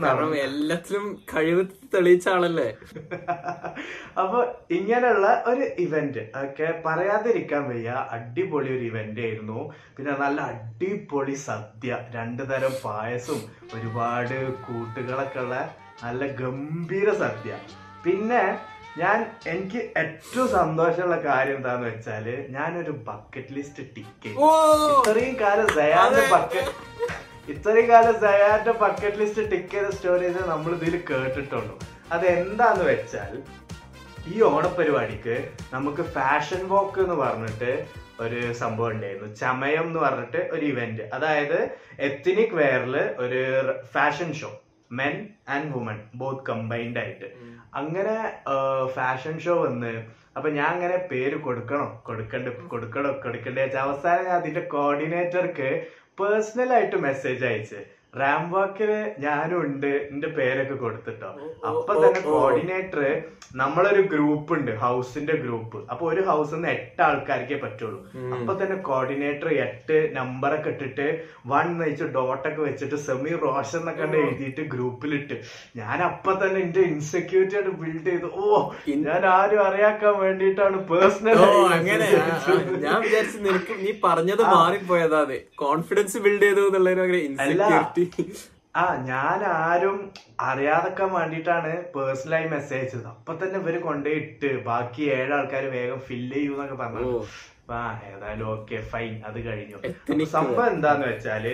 കാരണം. 0.04 0.36
എല്ലാത്തിലും 0.36 1.19
കഴിവ് 1.34 1.63
തെളിയിച്ച 1.94 2.30
ആളല്ലേ? 2.30 2.69
അപ്പൊ 4.18 4.40
ഇങ്ങനെയുള്ള 4.72 5.44
ഒരു 5.46 5.63
ഇവന്റ് 5.80 6.19
ഒക്കെ 6.36 6.81
പറയാതിരിക്കാൻ 6.86 7.69
വയ്യ. 7.69 7.90
അടിപൊളി 8.12 8.69
ഒരു 8.69 8.86
ഇവന്റ് 8.86 9.22
ആയിരുന്നു. 9.22 9.60
പിന്നെ 9.98 10.12
നല്ല 10.19 10.42
അടിപൊളി 10.42 11.34
സദ്യ. 11.34 11.98
രണ്ടു 12.12 12.44
തരം 12.44 12.72
പായസം. 12.84 13.40
ഒരുപാട് 13.75 14.36
കൂട്ടുകളൊക്കെ 14.68 15.40
ഉള്ള 15.40 15.56
നല്ല 16.01 16.25
ഗംഭീര 16.40 17.10
സദ്യ. 17.22 17.54
പിന്നെ 18.04 18.44
ഞാൻ 18.98 19.19
എനിക്ക് 19.48 19.81
ഏറ്റവും 19.98 20.48
സന്തോഷമുള്ള 20.54 21.18
കാര്യം 21.25 21.57
എന്താന്ന് 21.57 21.88
വെച്ചാൽ 21.90 22.25
ഞാനൊരു 22.56 22.94
ബക്കറ്റ് 23.07 23.54
ലിസ്റ്റ് 23.57 23.84
ടിക്കറ്റ് 23.96 24.46
ഇത്രയും 24.94 25.36
കാലം 25.42 25.68
സയാന്റെ 25.78 26.24
ബക്കറ്റ് 26.34 26.74
ഇത്രയും 27.54 27.88
കാലം 27.92 28.16
സയാന്റെ 28.24 28.74
ബക്കറ്റ് 28.81 29.19
ലിസ്റ്റ് 29.22 29.46
ടിക്ക് 29.51 29.72
ചെയ്ത 29.74 29.90
സ്റ്റോറീസ് 29.92 30.44
നമ്മൾ 30.50 30.72
ഇതിൽ 30.80 30.96
കേട്ടിട്ടുള്ളൂ 31.10 31.75
അത് 32.12 32.25
എന്താന്ന് 32.36 32.86
വെച്ചാൽ 32.90 33.34
ഈ 34.28 34.38
ഓണപരിപാടിക്ക് 34.48 35.36
നമുക്ക് 35.74 36.04
ഫാഷൻ 36.16 36.62
വോക്ക് 36.69 37.00
എന്ന് 37.04 37.18
പറഞ്ഞിട്ട് 37.18 37.72
ഒരു 38.19 38.40
സംഭവം 38.60 38.90
ഉണ്ടായിരുന്നു. 38.92 39.28
ചമയം 39.40 39.86
എന്ന് 39.88 40.00
പറഞ്ഞിട്ട് 40.00 40.42
ഒരു 40.54 40.66
ഇവന്റ് 40.72 41.04
അതായത് 41.13 41.60
എത്തിനിക് 42.07 42.56
വെയറിൽ 42.57 42.96
ഒരു 43.24 43.41
fashion 43.94 44.29
show 44.34 44.50
men 44.91 45.15
and 45.48 45.69
woman 45.74 45.98
both 46.22 46.46
combined 46.46 47.00
ആയിട്ട്. 47.00 47.27
അങ്ങനെ 47.79 48.15
ഫാഷൻ 48.96 49.36
ഷോ 49.39 49.55
വന്ന് 49.62 49.93
അപ്പൊ 50.38 50.50
ഞാൻ 50.50 50.69
അങ്ങനെ 50.75 50.98
പേര് 51.12 51.38
കൊടുക്കണോ 51.48 51.88
കൊടുക്കണ്ട 52.08 52.48
കൊടുക്കണോ 52.74 53.10
കൊടുക്കണ്ടേ 53.25 53.62
വെച്ചാൽ 53.63 53.84
അവസാനം 53.88 54.25
ഞാൻ 54.27 54.36
അതിന്റെ 54.41 54.63
കോർഡിനേറ്റർക്ക് 54.75 55.69
പേഴ്സണൽ 56.22 56.72
ആയിട്ട് 56.74 56.98
മെസ്സേജ് 57.08 57.43
അയച്ച്. 57.46 57.79
റാം 58.13 58.44
വാക്കിൽ 58.51 58.92
ഞാനും 59.24 59.58
ഉണ്ട് 59.63 59.92
എന്റെ 60.12 60.30
പേരൊക്കെ 60.38 60.75
കൊടുത്തിട്ടോ 60.75 61.28
അപ്പൊ 61.70 61.94
തന്നെ 62.04 62.22
കോർഡിനേറ്റർ 62.30 63.01
നമ്മളൊരു 63.60 64.01
ഗ്രൂപ്പ് 64.13 64.51
ഉണ്ട് 64.56 64.72
ഹൗസിന്റെ 64.84 65.36
ഗ്രൂപ്പ്. 65.44 65.78
അപ്പൊ 65.92 66.04
ഒരു 66.12 66.22
ഹൗസിൽ 66.30 66.56
നിന്ന് 66.56 66.70
എട്ട് 66.75 67.01
ആൾക്കാർക്കേ 67.08 67.58
പറ്റുള്ളൂ. 67.63 68.00
അപ്പൊ 68.36 68.54
തന്നെ 68.62 68.78
കോർഡിനേറ്റർ 68.88 69.50
എട്ട് 69.66 69.98
നമ്പറൊക്കെ 70.18 70.72
ഇട്ടിട്ട് 70.74 71.08
വൺ 71.51 71.68
നയിച്ച് 71.82 72.08
ഡോട്ടൊക്കെ 72.18 72.62
വെച്ചിട്ട് 72.62 72.96
സെമി 73.06 73.34
റോഷൻ 73.44 73.80
എന്നൊക്കെ 73.80 74.18
എഴുതിയിട്ട് 74.24 74.66
ഗ്രൂപ്പിലിട്ട്. 74.74 75.38
ഞാൻ 75.82 75.98
അപ്പൊ 76.10 76.34
തന്നെ 76.44 76.60
എന്റെ 76.66 76.84
ഇൻസെക്യൂരിറ്റി 76.94 77.58
ആയിട്ട് 77.60 77.75
ബിൽഡ് 77.84 78.06
ചെയ്ത്. 78.10 78.28
ഓ 78.42 78.62
ഞാൻ 79.06 79.24
ആരും 79.36 79.62
അറിയാക്കാൻ 79.68 80.18
വേണ്ടിയിട്ടാണ് 80.25 80.78
പേഴ്സണൽ 80.92 81.42
അങ്ങനെ. 81.78 82.10
ഞാൻ 82.88 83.00
വിചാരിച്ചു 83.06 83.39
നിനക്ക് 83.48 83.75
നീ 83.86 83.94
പറഞ്ഞത് 84.08 84.44
മാറിപ്പോയതാ 84.56 85.24
കോൺഫിഡൻസ് 85.63 86.18
ബിൽഡ് 86.28 86.46
ചെയ്തു 86.48 86.66
എന്നുള്ളതിന് 86.68 87.99
ഇൻസെക്യൂരിറ്റി 88.00 88.56
ആ 88.79 88.84
ഞാൻ 89.10 89.39
ആരും 89.60 89.96
അറിയാതൊക്കെ 90.48 91.06
വേണ്ടിയിട്ടാണ് 91.13 91.72
പേഴ്സണലായി 91.94 92.48
മെസ്സേജ് 92.56 92.82
അയച്ചത്. 92.82 93.08
അപ്പൊ 93.13 93.32
തന്നെ 93.34 93.58
ഇവർ 93.60 93.75
കൊണ്ടേ 93.86 94.12
ഇട്ട് 94.22 94.50
ബാക്കി 94.68 95.03
ഏഴ് 95.15 95.32
ആൾക്കാർ 95.38 95.63
വേഗം 95.77 96.00
ഫില്ല് 96.10 96.36
ചെയ്യൂന്നൊക്കെ 96.36 96.77
പറഞ്ഞു. 96.82 97.08
ആ 97.77 97.79
ഏതായാലും 98.10 98.46
ഓക്കെ 98.53 98.77
ഫൈൻ 98.91 99.13
അത് 99.29 99.39
കഴിഞ്ഞു. 99.48 99.77
സംഭവം 100.36 100.68
എന്താന്ന് 100.74 101.08
വെച്ചാൽ 101.08 101.46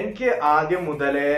എനിക്ക് 0.00 0.28
ആദ്യം 0.54 0.82
മുതലേ 0.90 1.30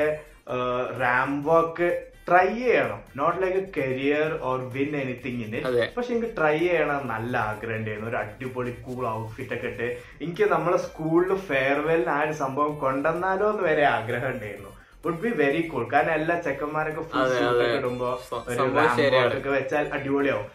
റാം 1.03 1.31
വാക്ക് 1.49 1.89
ട്രൈ 2.29 2.47
ചെയ്യണം. 2.61 3.01
Not 3.19 3.39
like 3.43 3.59
a 3.63 3.67
career 3.77 4.31
or 4.49 4.59
win 4.75 4.93
anything 5.03 5.43
in. 5.47 5.53
പക്ഷെ 5.97 6.11
എനിക്ക് 6.15 6.31
ട്രൈ 6.39 6.57
ചെയ്യണം 6.59 7.03
നല്ല 7.13 7.35
ആഗ്രഹം 7.51 7.79
ഉണ്ടായിരുന്നു. 7.81 8.09
ഒരു 8.13 8.19
അടിപൊളി 8.23 8.73
കൂൾ 8.87 9.03
ഔട്ട്ഫിറ്റ് 9.17 9.55
ഒക്കെ 9.57 9.69
ഇട്ട് 9.73 9.89
എനിക്ക് 10.25 10.47
നമ്മളെ 10.55 10.79
സ്കൂളിൽ 10.87 11.33
ഫെയർവെല്ലിന് 11.51 12.13
ആ 12.17 12.19
ഒരു 12.27 12.35
സംഭവം 12.43 12.75
കൊണ്ടുവന്നാലോ 12.85 13.49
എന്ന് 13.53 13.65
വരെ 13.69 13.87
ആഗ്രഹം 13.97 14.31
ഉണ്ടായിരുന്നു. 14.35 14.73
വുഡ് 15.05 15.23
ബി 15.25 15.31
വെരി 15.43 15.63
കൂൾ 15.73 15.83
കാരണം 15.95 16.15
എല്ലാ 16.19 16.37
ചെക്കന്മാരൊക്കെ 16.47 17.03
ഫുൾ 17.11 17.33
ഇടുമ്പോ 17.79 18.11
ഒരു 18.53 19.51
വെച്ചാൽ 19.57 19.85
അടിപൊളിയാവും. 19.97 20.49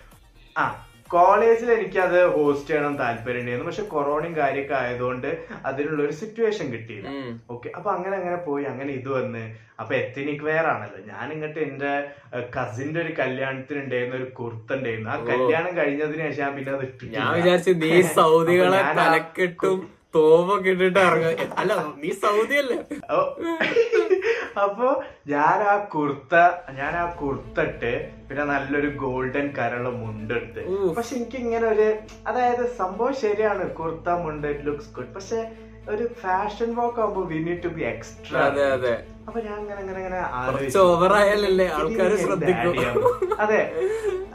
ആ 0.62 0.66
കോളേജിൽ 1.14 1.70
എനിക്കത് 1.76 2.20
ഹോസ്റ്റ് 2.36 2.70
ചെയ്യണം 2.70 2.94
താല്പര്യം 3.02 3.42
ഉണ്ടായിരുന്നു 3.42 3.70
പക്ഷെ 3.70 3.86
കൊറോണയും 3.94 4.34
കാര്യമൊക്കെ 4.40 4.76
ആയതുകൊണ്ട് 4.82 5.30
അതിനുള്ള 5.70 6.00
ഒരു 6.06 6.14
സിറ്റുവേഷൻ 6.22 6.68
കിട്ടിയില്ല. 6.74 7.10
ഓക്കെ 7.54 7.70
അപ്പൊ 7.78 7.90
അങ്ങനെ 7.96 8.16
അങ്ങനെ 8.20 8.38
പോയി 8.48 8.66
അങ്ങനെ 8.72 8.92
ഇത് 9.00 9.10
വന്ന്. 9.18 9.44
അപ്പൊ 9.82 9.94
എത്തനിക് 10.00 10.44
വെയർ 10.48 10.66
ആണല്ലോ. 10.74 11.00
ഞാൻ 11.12 11.28
ഇങ്ങോട്ട് 11.36 11.60
എന്റെ 11.68 11.92
കസിന്റെ 12.56 13.00
ഒരു 13.04 13.14
കല്യാണത്തിന് 13.22 13.80
ഉണ്ടായിരുന്ന 13.84 14.20
ഒരു 14.22 14.28
കുർത്ത 14.40 14.78
ഉണ്ടായിരുന്നു 14.78 15.12
ആ 15.16 15.18
കല്യാണം 15.32 15.74
കഴിഞ്ഞതിന് 15.80 16.24
ശേഷം 16.28 16.44
ഞാൻ 16.44 16.54
പിന്നെ 16.58 16.74
അത്. 16.78 16.86
ഞാൻ 17.18 17.30
വിചാരിച്ചു 17.40 17.74
നീ 17.86 17.92
സൗദികളെ 18.20 18.82
തലക്കെട്ടും 19.00 19.80
തോമൊക്കെ 20.16 20.72
ഇട്ടിട്ട് 20.74 21.00
ഇറങ്ങും 21.08 21.52
അല്ല 21.62 21.74
നീ 22.02 22.10
സൗദി 22.24 22.56
അല്ലേ. 22.64 22.78
അപ്പൊ 24.58 24.88
ഞാൻ 25.28 25.60
ആ 25.64 25.76
കുർത്ത 25.88 26.36
ഞാൻ 26.72 26.96
ആ 26.96 27.06
കുർത്തട്ട് 27.14 27.92
പിന്നെ 28.28 28.44
നല്ലൊരു 28.46 28.90
ഗോൾഡൻ 28.98 29.48
കരള 29.58 29.88
മുണ്ടെടുത്ത്. 29.98 30.62
പക്ഷെ 30.96 31.16
എനിക്ക് 31.16 31.38
ഇങ്ങനെ 31.38 31.68
ഒരു 31.68 31.88
അതായത് 32.28 32.64
സംഭവം 32.78 33.14
ശരിയാണ് 33.16 33.66
കുർത്ത 33.74 34.10
മുണ്ട് 34.24 34.48
ലുക്സ് 34.66 34.94
ഗുഡ് 34.94 35.14
പക്ഷെ 35.16 35.40
ഒരു 35.88 36.08
ഫാഷൻ 36.22 36.76
വാക്ക് 36.76 37.00
ആകുമ്പോ 37.02 37.22
we 37.24 37.40
need 37.40 37.64
to 37.64 37.68
be 37.70 37.84
extra 37.84 38.42
അതെ 38.46 38.66
അതെ. 38.72 38.94
അപ്പൊ 39.22 39.40
ഞാൻ 39.42 39.56
അങ്ങനെ 39.56 39.80
അങ്ങനെ 39.80 40.00
അങ്ങനെ 40.00 40.20
ആലോചിച്ചു. 40.38 40.72
ആൾക്കാര് 41.78 42.16
ശ്രദ്ധിക്കും? 42.22 42.74
അതെ 43.40 43.60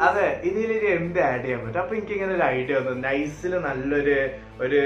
അതെ 0.00 0.26
ഇതിലൊരു 0.48 0.88
എന്ത് 0.94 1.18
ആഡ് 1.24 1.42
ചെയ്യാൻ 1.42 1.60
പറ്റും 1.62 1.80
അപ്പൊ 1.82 1.94
എനിക്ക് 1.96 2.14
ഇങ്ങനെ 2.16 2.32
ഒരു 2.34 2.44
ഐഡിയ 2.50 2.74
വന്നു 2.78 2.94
നൈസിൽ 3.04 3.52
നല്ലൊരു 3.66 4.16
ഒരു 4.60 4.80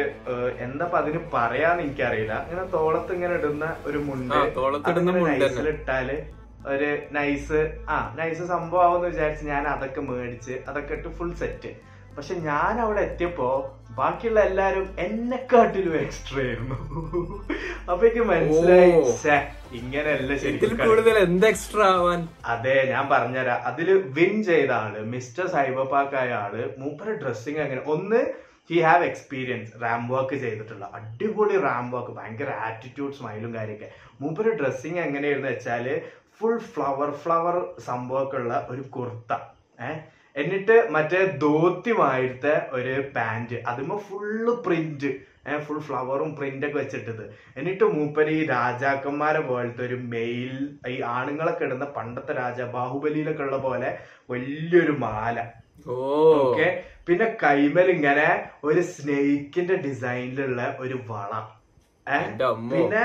എന്താ 0.65 0.87
അതിന് 1.01 1.21
പറയാന്ന് 1.35 1.85
എനിക്കറിയില്ല 1.85 2.35
ഇങ്ങനെ 2.45 2.65
തോളത്ത് 2.75 3.13
ഇങ്ങനെ 3.17 3.35
ഇടുന്ന 3.41 3.67
ഒരു 3.87 4.01
മുണ്ട്. 4.07 4.37
നൈസിൽ 5.43 5.69
ഇട്ടാൽ 5.75 6.11
ഒരു 6.71 6.89
നൈസ് 7.13 7.61
ആ 7.89 7.99
നൈസ് 8.17 8.43
സംഭവം 8.51 8.83
ആവുമെന്ന് 8.87 9.11
വിചാരിച്ച് 9.11 9.45
ഞാൻ 9.49 9.67
അതൊക്കെ 9.71 10.03
മേടിച്ച് 10.09 10.57
അതൊക്കെ 10.69 10.95
ഇട്ട് 10.97 11.11
ഫുൾ 11.19 11.31
സെറ്റ് 11.39 11.71
പക്ഷെ 12.17 12.35
ഞാൻ 12.45 12.75
അവിടെ 12.81 13.01
എത്തിയപ്പോ 13.09 13.49
ബാക്കിയുള്ള 13.97 14.41
എല്ലാരും 14.49 14.85
എന്നെക്കാട്ടിലും 15.05 15.95
എക്സ്ട്രാ 16.01 16.43
ആയിരുന്നു 16.43 16.77
അപ്പൊ 17.89 18.03
എനിക്ക് 18.03 18.25
മനസ്സിലായി 18.31 18.93
ഓ. 18.99 19.01
"ശ്ശെ, 19.15 19.37
ഇങ്ങനെയല്ല 19.79 20.33
ഇതിൽ 20.51 20.71
കൂടുതൽ 20.81 21.17
എന്ത് 21.19 21.47
എക്സ്ട്രാ 21.47 21.87
ആവാൻ? 21.95 22.21
അതെ 22.47 22.77
ഞാൻ 22.91 23.05
പറഞ്ഞുതരാം. 23.09 23.59
അതിൽ 23.65 23.89
വിൻ 24.17 24.33
ചെയ്ത 24.45 24.73
ആൾ 24.79 24.95
മിസ്റ്റർ 25.13 25.47
സൈബർപാക്കായ 25.47 26.31
ആൾ 26.41 26.55
മൂപ്പര 26.79 27.11
ഡ്രസ്സിങ് 27.23 27.61
അങ്ങനെ 27.65 27.83
ഒന്ന് 27.87 28.21
he 28.71 28.79
have 28.81 29.05
experience 29.05 29.73
ramp 29.83 30.03
work 30.09 30.37
ചെയ്തിട്ടുള്ള 30.37 30.85
അടിപൊളി 30.95 31.57
റാം 31.61 31.87
വർക്ക് 31.91 32.13
ഭയങ്കര 32.19 32.51
ആറ്റിറ്റ്യൂഡ് 32.67 33.15
സ്മൈലും 33.15 33.53
കാര്യമൊക്കെ. 33.55 33.89
മൂപ്പര 34.21 34.49
ഡ്രസ്സിങ് 34.61 35.01
എങ്ങനെയായിരുന്നു 35.01 35.51
വെച്ചാൽ 35.51 35.87
ഫുൾ 36.39 36.59
ഫ്ലവർ 36.73 37.11
ഫ്ലവർ 37.23 37.57
സംഭവമൊക്കെ 37.87 38.37
ഉള്ള 38.37 38.55
ഒരു 38.71 38.83
കുർത്ത 38.91 39.33
ഏഹ് 39.79 39.99
എന്നിട്ട് 40.37 40.77
മറ്റേ 40.91 41.21
ധോത്യമായിട്ട് 41.43 42.53
ഒരു 42.73 42.95
പാന്റ് 43.17 43.59
അതിമ്മ 43.67 43.95
ഫുള്ള് 44.07 44.53
പ്രിന്റ് 44.65 45.11
ഫുൾ 45.59 45.79
ഫ്ലവറും 45.81 46.37
പ്രിന്റൊക്കെ 46.37 46.79
വെച്ചിട്ടത്. 46.79 47.35
എന്നിട്ട് 47.57 47.85
മൂപ്പര് 47.85 48.31
ഈ 48.31 48.47
രാജാക്കന്മാരെ 48.47 49.41
പോലത്തെ 49.41 49.83
ഒരു 49.87 49.95
മെയിൽ 49.95 50.79
ഈ 50.89 51.01
ആണുങ്ങളൊക്കെ 51.01 51.65
ഇടുന്ന 51.65 51.85
പണ്ടത്തെ 51.85 52.33
രാജ 52.33 52.63
ബാഹുബലിയിലൊക്കെ 52.63 53.43
ഉള്ള 53.43 53.57
പോലെ 53.57 53.99
വലിയൊരു 54.31 54.93
മാല. 54.93 55.39
ഓക്കെ? 55.89 56.85
പിന്നെ 57.09 57.37
കൈമൽ 57.43 57.91
ഇങ്ങനെ 57.91 58.51
ഒരു 58.65 58.81
സ്നേഹിക്കിന്റെ 58.81 59.75
ഡിസൈനിലുള്ള 59.75 60.77
ഒരു 60.81 60.99
വള? 61.09 61.33
പിന്നെ 62.71 63.03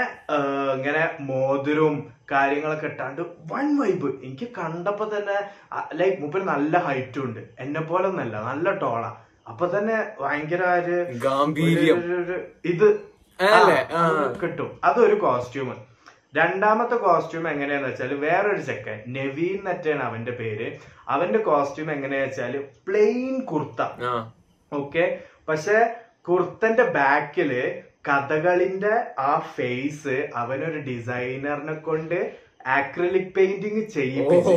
ഇങ്ങനെ 0.73 1.09
മോതിരവും 1.19 2.11
കാര്യങ്ങളൊക്കെ 2.31 2.85
ഇട്ടാണ്ട് 2.85 3.21
വൺ 3.51 3.77
വൈബ് 3.79 4.07
എനിക്ക് 4.23 4.47
കണ്ടപ്പോ 4.57 5.05
തന്നെ 5.05 5.37
ലൈക്ക് 5.93 6.21
മൂപ്പര് 6.21 6.43
നല്ല 6.43 6.77
ഹൈറ്റും 6.77 7.23
ഉണ്ട്. 7.23 7.39
എന്നെ 7.59 7.81
പോലെ 7.81 8.07
ഒന്നല്ല 8.07 8.41
നല്ല 8.41 8.71
ടോള 8.71 9.05
അപ്പൊ 9.47 9.67
തന്നെ 9.67 10.05
ഭയങ്കര 10.21 10.63
ഒരു 10.63 11.17
ഗാംഭീര്യം. 11.17 11.99
ഇത്. 12.65 12.87
കിട്ടും. 14.41 14.79
അതൊരു 14.83 15.15
കോസ്റ്റ്യൂം 15.15 15.69
രണ്ടാമത്തെ 16.35 16.95
കോസ്റ്റ്യൂം 16.95 17.49
എങ്ങനെയാന്ന് 17.49 17.89
വെച്ചാൽ 17.89 18.13
വേറൊരു 18.13 18.61
ചെക്കൻ 18.61 19.03
നവീൻ 19.07 19.59
നറ്റാണ് 19.63 20.03
അവന്റെ 20.03 20.31
പേര്. 20.31 20.71
അവന്റെ 21.09 21.39
കോസ്റ്റ്യൂം 21.39 21.91
എങ്ങനെയാ 21.91 22.21
വെച്ചാൽ 22.21 22.63
പ്ലെയിൻ 22.87 23.39
കുർത്ത. 23.39 23.81
ഓക്കെ? 24.73 25.19
പക്ഷെ 25.49 25.95
കുർത്തന്റെ 26.21 26.83
ബാക്കിൽ 26.83 27.81
കഥകളിന്റെ 28.07 29.03
ആ 29.19 29.39
ഫേസ് 29.55 30.27
അവനൊരു 30.35 30.79
ഡിസൈനറിനെ 30.79 31.73
കൊണ്ട് 31.73 32.35
ആക്രലിക് 32.67 33.33
പെയിന്റിങ് 33.35 33.85
ചെയ്യിപ്പിച്ച് 33.85 34.53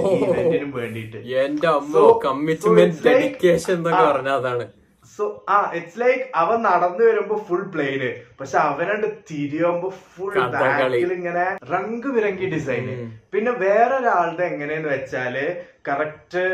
വേണ്ടിട്ട് 0.75 1.17
എന്റെ 1.17 1.69
അമ്മ 1.69 2.21
കമ്മിറ്റ്മെന്റ് 2.25 3.03
ഡെഡിക്കേഷൻ 3.07 3.73
എന്നൊക്കെ 3.75 4.05
പറഞ്ഞ 4.05 4.29
അതാണ്. 4.29 4.67
സോ 5.19 5.25
ആ 5.55 5.57
ഇറ്റ്സ് 5.79 6.01
ലൈക്ക് 6.01 6.25
അവൻ 6.43 6.59
നടന്നു 6.69 7.03
വരുമ്പോ 7.05 7.37
ഫുൾ 7.47 7.63
പ്ലെയിന് 7.75 8.11
പക്ഷെ 8.41 8.59
അവനണ്ട് 8.59 9.07
തിരിയുമ്പോ 9.31 9.89
ഫുൾ. 10.13 10.35
ബാക്കിൽ 10.55 11.13
ഇങ്ങനെ 11.13 11.47
റങ്ക് 11.73 12.09
വിരങ്കി 12.17 12.47
ഡിസൈൻ. 12.55 12.87
പിന്നെ 13.35 13.53
വേറൊരാളുടെ 13.65 14.45
എങ്ങനെയെന്ന് 14.45 14.89
വെച്ചാൽ 14.89 15.37
കറക്റ്റ് 15.89 16.45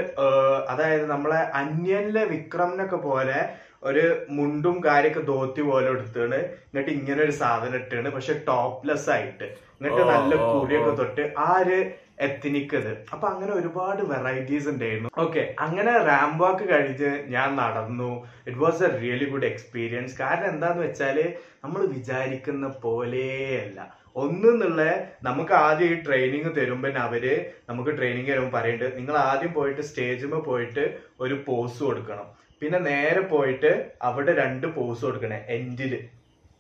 അതായത് 0.72 1.06
നമ്മളെ 1.10 1.40
അന്യനിലെ 1.60 2.24
വിക്രമിനൊക്കെ 2.24 3.00
പോലെ 3.08 3.38
ഒരു 3.88 4.04
മുണ്ടും 4.36 4.76
കാര്യൊക്കെ 4.84 5.22
ധോത്തി 5.30 5.62
പോലെ 5.62 5.88
എടുത്താണ്. 5.94 6.38
എന്നിട്ട് 6.68 6.90
ഇങ്ങനെ 6.90 7.20
ഒരു 7.22 7.34
സാധനം 7.40 7.76
ഇട്ടാണ്. 7.80 8.08
പക്ഷെ 8.10 8.34
ടോപ്ലെസ് 8.48 9.08
ആയിട്ട്. 9.10 9.46
എന്നിട്ട് 9.78 10.02
നല്ല 10.12 10.34
കൂടിയൊക്കെ 10.36 10.92
തൊട്ട് 11.00 11.24
ആ 11.46 11.48
ഒരു 11.62 11.78
എത്തിനിക്കത് 12.18 12.90
അപ്പൊ 13.12 13.26
അങ്ങനെ 13.28 13.52
ഒരുപാട് 13.52 14.02
വെറൈറ്റീസ് 14.04 14.68
ഉണ്ടായിരുന്നു. 14.68 15.10
ഓക്കെ 15.16 15.42
അങ്ങനെ 15.58 15.92
റാംപ് 16.06 16.42
വാക്ക് 16.42 16.64
കഴിഞ്ഞ് 16.68 17.10
ഞാൻ 17.28 17.48
നടന്നു. 17.56 18.10
It 18.46 18.58
was 18.58 18.82
a 18.84 18.90
really 18.98 19.26
good 19.32 19.48
experience 19.50 20.14
കാരണം 20.20 20.48
എന്താന്ന് 20.48 20.82
വെച്ചാൽ 20.82 21.18
നമ്മൾ 21.64 21.80
വിചാരിക്കുന്ന 21.94 22.66
പോലെയല്ല. 22.84 23.78
ഒന്നെന്നുള്ള 24.16 24.80
നമുക്ക് 25.22 25.54
ആദ്യം 25.62 25.88
ഈ 25.90 25.96
ട്രെയിനിങ് 26.04 26.50
തരുമ്പോൾ 26.58 26.98
അവർ 27.04 27.24
നമുക്ക് 27.68 27.92
ട്രെയിനിങ് 27.96 28.30
തരുമ്പോൾ 28.30 28.52
പറയുന്നുണ്ട് 28.56 28.98
നിങ്ങൾ 28.98 29.16
ആദ്യം 29.24 29.52
പോയിട്ട് 29.54 29.82
സ്റ്റേജിൽ 29.82 30.34
പോയിട്ട് 30.46 30.84
ഒരു 31.20 31.36
പോസ് 31.46 31.80
കൊടുക്കണം. 31.84 32.28
പിന്നെ 32.62 32.78
നേരെ 32.84 33.22
പോയിട്ട് 33.32 33.70
അവിടെ 34.02 34.32
രണ്ട് 34.38 34.66
പോസ് 34.76 35.02
കൊടുക്കണേ 35.04 35.38
എൻഡിൽ 35.56 35.94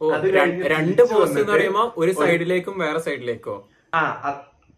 അത് 0.00 0.26
രണ്ട് 0.72 1.02
പോസ് 1.12 1.30
എന്ന് 1.34 1.52
പറയുമ്പോ 1.52 1.84
ഒരു- 1.96 2.16
സൈഡിലേക്കും 2.20 2.74
വേറെ 2.80 3.00
സൈഡിലേക്കോ 3.06 3.54
ആ 3.92 4.02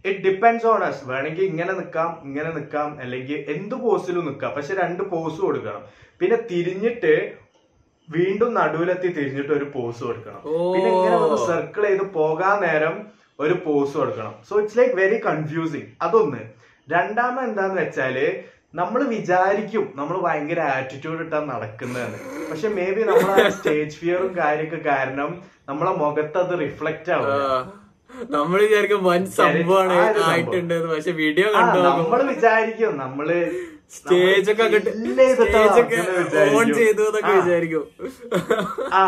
ഇറ്റ് 0.05 0.23
ഡിപ്പെൻഡ്സ് 0.27 0.67
ഓൺ 0.73 0.81
അസ് 0.89 1.03
വേണമെങ്കിൽ 1.11 1.45
ഇങ്ങനെ 1.51 1.73
നിൽക്കാം 1.81 2.11
ഇങ്ങനെ 2.27 2.51
നിൽക്കാം 2.57 2.89
അല്ലെങ്കിൽ 3.03 3.39
എന്ത് 3.55 3.77
പോസിലും 3.85 4.27
നിൽക്കാം. 4.29 4.53
പക്ഷെ 4.57 4.75
രണ്ട് 4.83 5.03
പോസ് 5.13 5.39
കൊടുക്കണം. 5.47 5.83
പിന്നെ 6.21 6.39
തിരിഞ്ഞിട്ട് 6.51 7.15
വീണ്ടും 8.09 8.51
നടുവിലെത്തി 8.59 9.09
തിരിഞ്ഞിട്ട് 9.19 9.53
ഒരു 9.59 9.67
പോസ് 9.77 10.01
കൊടുക്കണം. 10.07 10.43
പിന്നെ 10.75 10.89
ഇങ്ങനെ 10.97 11.17
സർക്കിൾ 11.49 11.85
ചെയ്ത് 11.89 12.05
പോകാൻ 12.19 12.57
നേരം 12.67 12.97
ഒരു 13.45 13.55
പോസ് 13.65 13.95
കൊടുക്കണം. 14.01 14.35
So 14.49 14.53
it's 14.61 14.79
like 14.81 14.95
very 15.01 15.19
confusing 15.31 15.89
അതൊന്ന്. 16.07 16.43
രണ്ടാമത് 16.89 17.47
എന്താന്ന് 17.49 17.79
വെച്ചാൽ 17.83 18.17
നമ്മൾ 18.81 19.01
വിചാരിക്കും 19.15 19.85
നമ്മൾ 19.99 20.17
ഭയങ്കര 20.27 20.61
ആറ്റിറ്റ്യൂഡ് 20.77 21.23
ഇട്ടാ 21.25 21.39
നടക്കുന്നതെന്ന്. 21.51 22.19
പക്ഷെ 22.51 22.69
മേ 22.77 22.87
ബി 22.97 23.03
നമ്മളെ 23.11 23.45
സ്റ്റേജ് 23.57 23.99
ഫിയറും 24.01 24.33
കാര്യമൊക്കെ 24.41 24.81
കാരണം 24.91 25.31
നമ്മളെ 25.71 25.93
മുഖത്ത് 26.03 26.39
അത് 26.45 26.55
റിഫ്ലക്റ്റ് 26.65 27.13
ആവും 27.17 27.33
നമ്മൾ 28.35 28.59
വിചാരിക്കും 28.65 29.01
വൻ 29.05 29.23
സംഭവമാണ് 29.39 29.97
ആയിട്ടുണ്ട് 30.29 30.75
പക്ഷെ 30.93 31.13
വീഡിയോ 31.23 31.49
കണ്ടു 31.55 31.79
നമ്മൾ 31.89 32.21
വിചാരിക്കും 32.33 32.93
നമ്മൾ 33.05 33.29
സ്റ്റേജ് 33.97 34.51
ഒക്കെ 34.53 34.67
സ്റ്റേജ് 35.41 35.81
ഒക്കെ 35.83 35.99
ഓൺ. 36.59 36.69
ചെയ്തു 36.81 37.03
എന്നൊക്കെ 37.09 37.33
വിചാരിക്കും. 37.41 37.85
ആ 39.01 39.03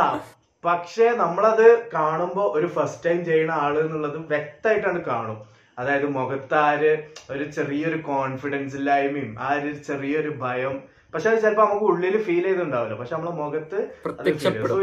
പക്ഷെ 0.64 1.06
നമ്മളത് 1.22 1.66
കാണുമ്പോ 1.94 2.44
ഒരു 2.58 2.68
ഫസ്റ്റ് 2.76 3.04
ടൈം 3.06 3.24
ചെയ്യുന്ന 3.24 3.54
ആൾ 3.64 3.74
എന്നുള്ളത് 3.82 4.18
വ്യക്തമായിട്ടാണ് 4.32 5.00
കാണും. 5.04 5.38
അതായത് 5.78 6.06
മുഖത്താര് 6.18 6.92
ഒരു 7.30 7.44
ചെറിയൊരു 7.56 7.98
കോൺഫിഡൻസ് 8.10 8.76
ഇല്ലായ്മയും 8.76 9.32
ആ 9.40 9.48
ഒരു 9.58 9.72
ചെറിയൊരു 9.88 10.30
ഭയം. 10.44 10.76
പക്ഷെ 11.14 11.28
അത് 11.30 11.38
ചിലപ്പോ 11.42 11.64
നമുക്ക് 11.64 11.86
ഉള്ളിൽ 11.92 12.14
ഫീൽ 12.26 12.42
ചെയ്തിട്ടുണ്ടാവില്ല. 12.46 12.96
പക്ഷെ 13.00 13.14
നമ്മളെ 13.16 13.34
മുഖത്ത് 13.42 13.78
പ്രത്യക്ഷപ്പെടും, 14.06 14.80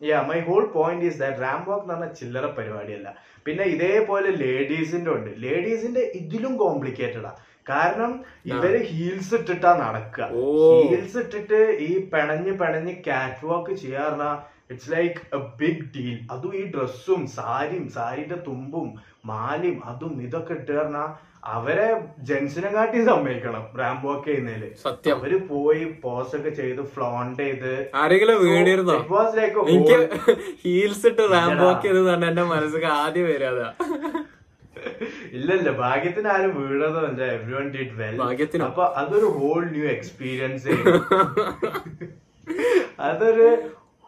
yeah 0.00 0.18
my 0.28 0.38
whole 0.48 0.64
point 0.76 1.04
is 1.08 1.18
that 1.22 1.42
ramp 1.44 1.60
walk 1.68 1.84
എന്ന് 1.84 1.94
പറഞ്ഞ 1.94 2.06
ചില്ലറ 2.20 2.46
പരിപാടിയല്ല. 2.58 3.08
പിന്നെ 3.46 3.64
ഇതേപോലെ 3.74 4.30
ലേഡീസിന്റെ 4.44 5.10
ഉണ്ട്. 5.16 5.30
ലേഡീസിന്റെ 5.44 6.02
ഇതിലും 6.20 6.54
കോംപ്ലിക്കേറ്റഡാ 6.62 7.32
കാരണം 7.70 8.12
ഇവർ 8.52 8.74
ഹീൽസ് 8.90 9.34
ഇട്ടിട്ടാ 9.38 9.70
നടക്കുക. 9.84 10.26
ഹീൽസ് 10.88 11.18
ഇട്ടിട്ട് 11.22 11.60
ഈ 11.88 11.90
പെണഞ്ഞ് 12.14 12.54
പെണഞ്ഞ് 12.62 12.94
കാറ്റ് 13.06 13.46
വാക്ക് 13.50 13.74
ചെയ്യാറുന്ന 13.84 14.26
it's 14.72 14.90
like 14.92 15.20
a 15.36 15.40
big 15.60 15.84
deal 15.94 16.18
അതും 16.34 16.52
ഈ 16.60 16.62
ഡ്രസ്സും 16.74 17.22
സാരിയും 17.36 17.86
സാരിന്റെ 17.96 18.38
തുമ്പും 18.46 18.88
മാലയും 19.30 19.78
അതും 19.90 20.14
ഇതൊക്കെ 20.26 20.54
ഇട്ട് 20.60 20.72
പറഞ്ഞാ 20.78 21.04
അവരെ 21.52 21.86
ജെൻസിനെ 22.28 22.68
കാട്ടി 22.74 22.98
സമ്മതിക്കണം 23.08 23.64
റാംബോ 23.80 24.08
ഒക്കെ 24.14 24.28
ചെയ്യുന്നതിൽ. 24.30 24.70
സത്യം. 24.84 25.16
അവർ 25.18 25.32
പോയി 25.48 25.84
പോസ് 26.04 26.32
ഒക്കെ 26.38 26.50
ചെയ്ത് 26.60 26.82
ഫ്ലോണ്ട് 26.94 27.40
ചെയ്ത്. 27.42 27.72
ആരെങ്കിലും 28.02 28.36
വീണിരുന്നോ? 28.44 28.96
എനിക്ക് 29.74 29.98
ഹീൽസ് 30.62 31.06
ഇട്ട് 31.10 31.24
റാംബോ 31.34 31.66
ഒക്കെ 31.72 31.88
ചെയ്ത് 31.88 32.02
തന്നെ 32.12 32.28
എന്റെ 32.32 32.44
മനസ്സിൽ 32.52 32.86
ആദ്യം 33.00 33.26
വരാതാ 33.32 33.68
ഇല്ലല്ല 35.36 35.70
ഭാഗ്യത്തിന് 35.84 36.28
ആരും 36.32 36.50
വീണതല്ല 36.56 37.22
എവ്രി 37.36 37.52
വൺ 37.58 37.68
ഡിഡ് 37.76 37.94
വെൽ 38.00 38.16
ഭാഗ്യത്തിന്? 38.24 38.64
അപ്പൊ 38.68 38.84
അതൊരു 39.02 39.28
ഹോൾ 39.36 39.62
ന്യൂ 39.74 39.84
എക്സ്പീരിയൻസ് 39.96 40.72
അതൊരു 43.08 43.46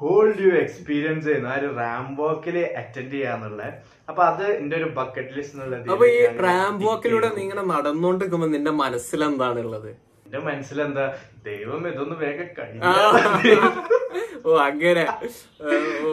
ഹോൾ 0.00 0.26
യു 0.44 0.50
എക്സ്പീരിയൻസ് 0.62 1.26
ചെയ്യുന്ന 1.26 1.52
ആ 1.52 1.58
ഒരു 1.60 1.68
റാംബോക്കിൽ 1.82 2.56
അറ്റൻഡ് 2.80 3.14
ചെയ്യാന്നുള്ളത്. 3.14 3.68
അപ്പൊ 4.08 4.22
അത് 4.30 4.44
എന്റെ 4.58 4.74
ഒരു 4.80 4.88
ബക്കറ്റ് 4.98 5.34
ലിസ്റ്റ് 5.36 5.56
എന്നുള്ളത് 5.56 5.92
അപ്പൊ 5.94 6.06
ഈ 6.16 6.18
റാം 6.46 6.74
വാക്കിലൂടെ 6.86 7.28
നീ 7.36 7.42
ഇങ്ങനെ 7.46 7.64
നടന്നോണ്ടിരിക്കുമ്പോ 7.74 8.48
നിന്റെ 8.56 8.74
മനസ്സിൽ 8.82 9.22
എന്താണുള്ളത് 9.28 9.88
എന്റെ 10.26 10.40
മനസ്സിലെന്താ? 10.46 11.04
ദൈവം 11.48 11.82
ഇതൊന്ന് 11.88 12.16
വേഗം. 12.22 12.48
കഴിഞ്ഞു 12.58 12.80
ഓ 14.46 14.56
അങ്ങനെ. 14.68 15.04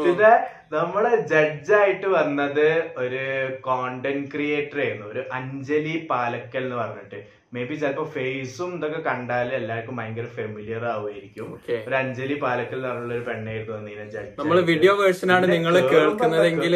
പിന്നെ 0.04 0.32
നമ്മൾ 0.76 1.04
ജഡ്ജായിട്ട് 1.32 2.08
വന്നത് 2.18 2.68
ഒരു 3.04 3.24
കോണ്ടന്റ് 3.68 4.30
ക്രിയേറ്റർ 4.34 4.78
ആയിരുന്നു. 4.84 5.08
ഒരു 5.14 5.22
അഞ്ജലി 5.38 5.96
പാലക്കൽ 6.12 6.64
എന്ന് 6.68 6.78
പറഞ്ഞിട്ട്. 6.82 7.20
മേ 7.54 7.64
ബി 7.70 7.76
ചിലപ്പോ 7.82 8.04
ഫേസും 8.14 8.70
ഇതൊക്കെ 8.78 9.00
കണ്ടാൽ 9.08 9.50
എല്ലാവർക്കും 9.58 9.96
ഭയങ്കര 10.00 10.28
ഫെമിലിയർ 10.38 10.84
ആവുമായിരിക്കും. 10.92 11.50
ഒരു 11.88 11.96
അഞ്ജലി 12.00 12.36
പാലക്കൽ 12.44 12.78
എന്ന് 12.78 12.88
പറഞ്ഞുള്ള 12.90 13.14
ഒരു 13.18 13.26
പെണ്ണായിരുന്നു 13.28 13.78
നീന 13.88 14.04
ജഡ്ജ് 14.14 14.38
നമ്മൾ 14.40 14.60
വീഡിയോ 14.72 14.94
വേർഷൻ 15.02 15.32
ആണ് 15.36 15.46
നിങ്ങൾ 15.56 15.76
കേൾക്കുന്നതെങ്കിൽ 15.94 16.76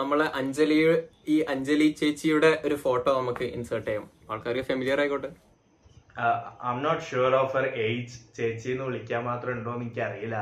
നമ്മൾ 0.00 0.20
അഞ്ജലി 0.40 0.78
ഈ 1.34 1.36
അഞ്ജലി 1.54 1.88
ചേച്ചിയുടെ 2.00 2.50
ഒരു 2.66 2.76
ഫോട്ടോ 2.84 3.10
നമുക്ക് 3.20 3.46
ഇൻസേർട്ട് 3.56 3.88
ചെയ്യാം. 3.88 4.04
ആൾക്കാർക്ക് 4.30 4.66
ഫെമിലിയർ 4.70 5.00
ആയിക്കോട്ടെ. 5.04 5.30
I'm 6.72 6.78
not 6.86 7.02
sure 7.10 7.34
of 7.42 7.52
her 7.56 7.66
age 7.86 8.16
ചേച്ചി 8.38 8.68
എന്ന് 8.74 8.84
വിളിക്കാൻ 8.88 9.22
മാത്രം 9.30 9.52
ഉണ്ടോ 9.58 9.72
എന്ന് 9.74 9.86
എനിക്ക് 9.86 10.02
അറിയില്ല 10.08 10.38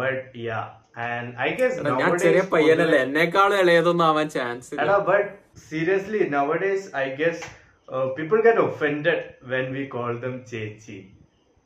but 0.00 0.22
yeah 0.48 0.60
and 1.08 1.30
I 1.48 1.50
guess 1.60 1.78
ഞാൻ 2.02 2.16
ചെറിയ 2.24 2.42
പയ്യനല്ലേ. 2.54 2.98
എന്നെക്കാളും 3.06 3.58
ഇളയതൊന്നും 3.64 4.06
ആവാൻ 4.10 4.28
chance 4.36 4.74
but 5.10 5.28
seriously 5.68 6.22
nowadays 6.64 6.88
I 7.04 7.06
guess 7.20 7.44
people 7.88 8.40
get 8.40 8.58
offended 8.58 9.24
when 9.42 9.72
we 9.72 9.84
call 9.84 10.20
them 10.20 10.44
ചേച്ചി. 10.50 11.06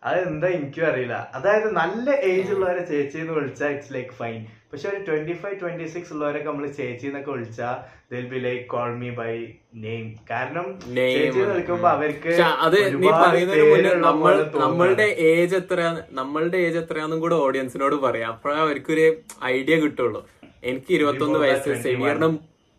അത് 0.02 0.28
എന്താ 0.28 0.48
എനിക്കും 0.48 0.86
അറിയില്ല. 0.86 1.30
അതായത് 1.34 1.76
നല്ല 1.76 2.10
ഏജ് 2.10 2.52
ഉള്ളവരെ 2.52 2.84
ചേച്ചി 2.84 3.18
എന്ന് 3.18 3.32
വിളിച്ചാൽ 3.32 3.70
ഇറ്റ്സ് 3.70 3.94
ലൈക്ക് 3.94 4.10
ഫൈൻ 4.10 4.46
പക്ഷെ 4.72 4.88
ഒരു 4.88 5.04
ട്വന്റി 5.04 5.32
ഫൈവ് 5.32 5.60
ട്വന്റി 5.60 5.84
സിക്സ് 5.84 6.12
ഉള്ളവരൊക്കെ 6.12 6.50
നമ്മൾ 6.50 6.66
ചേച്ചി 6.66 7.06
എന്നൊക്കെ 7.06 7.30
വിളിച്ചാൽ 7.30 7.76
they'll 8.12 8.28
be 8.28 8.38
like 8.38 8.66
call 8.66 8.96
me 8.96 9.10
by 9.10 9.46
name 9.74 10.16
കാരണം 10.30 10.64
Name. 10.64 10.94
ചേച്ചി 10.94 11.38
വിളിക്കുമ്പോ 11.38 11.88
അവർക്ക് 11.88 12.28
അത് 12.60 12.76
നീ 12.94 13.08
പറയുന്നതിന് 13.10 13.70
മുന്നേ 13.70 13.94
നമ്മൾ. 13.94 14.34
നമ്മളുടെ 14.56 15.02
ഏജ് 15.02 15.56
എത്ര 15.56 15.80
നമ്മളുടെ 16.10 16.56
ഏജ് 16.56 16.78
എത്രയാന്നും 16.78 17.20
കൂടെ 17.20 17.34
ഓഡിയൻസിനോട് 17.34 17.94
പറയാം. 17.94 18.32
അപ്പോഴേ 18.32 18.56
അവർക്കൊരു 18.56 19.16
ഐഡിയ 19.44 19.76
കിട്ടുള്ളൂ. 19.76 20.26
എനിക്ക് 20.64 20.92
ഇരുപത്തൊന്ന് 20.92 21.38
വയസ്സ് 21.38 21.68
21. 21.68 21.82
സെമീറിന് 21.82 22.28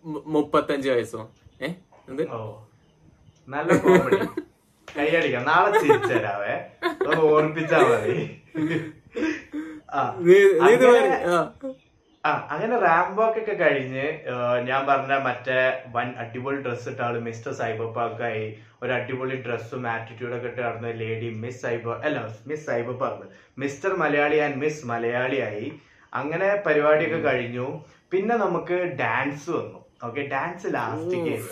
മു- 0.05 0.23
മുപ്പത്തഞ്ച് 0.27 0.89
വയസ്സോ? 0.89 1.31
ഏഹ് 1.61 1.75
എന്ത്? 2.09 2.23
നല്ല 3.49 3.69
കോമഡി 3.77 4.17
കൈയടിക്കാം. 4.87 5.43
നാളെ 5.45 5.71
ചിരിച്ചരാവേ 5.79 6.53
ഒന്ന് 7.05 7.21
ഓർപ്പിച്ചാ 7.29 7.79
മതി. 7.89 8.15
ആ 12.23 12.31
അങ്ങനെ- 12.53 12.79
റാംബോക്ക് 12.81 13.39
ഒക്കെ 13.39 13.53
കഴിഞ്ഞ് 13.55 14.05
ഞാൻ 14.65 14.81
പറഞ്ഞ 14.87 15.13
മറ്റേ 15.19 15.59
വൻ 15.87 16.07
അടിപൊളി 16.17 16.57
ഡ്രസ് 16.61 16.89
ഇട്ട 16.89 17.01
ആൾ 17.01 17.19
മിസ്റ്റർ 17.19 17.51
സൈബർ 17.51 17.87
പാർക്കായി 17.93 18.43
ഒരു 18.83 18.91
അടിപൊളി 18.93 19.35
ഡ്രസ്സും 19.45 19.87
ആറ്റിറ്റ്യൂഡ് 19.87 20.35
ഒക്കെ 20.37 20.47
ഇട്ട് 20.47 20.61
നടന്ന 20.61 20.91
ലേഡി 21.01 21.29
മിസ് 21.35 21.61
സൈബർ 21.61 21.95
അല്ല 22.05 22.19
miss 22.47 22.65
cyber 22.65 22.97
park 22.97 23.27
mister 23.57 23.93
Malayali 23.95 24.37
and 24.37 24.55
miss 24.55 24.85
Malayali 24.85 25.39
ആയി 25.41 25.67
അങ്ങനെ 26.13 26.49
പരിപാടിയൊക്കെ 26.65 27.21
കഴിഞ്ഞു. 27.29 27.67
പിന്നെ 28.11 28.35
നമുക്ക് 28.35 28.77
ഡാൻസ് 29.01 29.49
വന്നു. 29.49 29.79
ഓക്കെ 30.03 30.21
ഡാൻസ് 30.31 30.67
ലാസ്റ്റ് 30.73 31.17
ചെയ്തു 31.27 31.49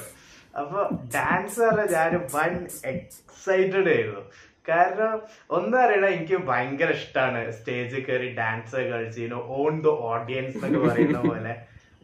അപ്പൊ 0.62 0.82
ഡാൻസ് 1.16 1.60
പറഞ്ഞാൽ 1.62 1.90
ഞാൻ 1.96 2.14
വൺ 2.36 2.54
എക്സൈറ്റഡ് 2.92 3.90
ആയിരുന്നു. 3.94 4.24
കാരണം 4.70 5.14
ഒന്നും 5.58 5.78
അറിയണ 5.84 6.06
എനിക്ക് 6.16 6.38
ഭയങ്കര 6.50 6.92
ഇഷ്ടമാണ് 7.00 7.42
സ്റ്റേജിൽ 7.58 8.02
കയറി 8.08 8.30
ഡാൻസ് 8.40 8.82
കളിച്ചു 8.92 9.42
ഓൺ 9.60 9.74
ദ 9.88 9.94
ഓഡിയൻസ് 10.12 10.56
എന്നൊക്കെ 10.58 10.82
പറയുന്ന 10.88 11.20
പോലെ. 11.32 11.54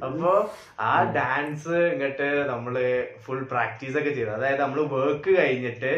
അപ്പൊ 0.05 0.31
ആ 0.89 0.93
ഡാൻസ് 1.17 1.75
ഇങ്ങോട്ട് 1.91 2.27
നമ്മൾ 2.51 2.75
ഫുൾ 3.25 3.41
പ്രാക്ടീസ് 3.51 3.95
ഒക്കെ 3.99 4.11
ചെയ്തു. 4.17 4.31
അതായത് 4.37 4.61
നമ്മൾ 4.63 4.79
വർക്ക് 4.95 5.31
കഴിഞ്ഞിട്ട് 5.39 5.91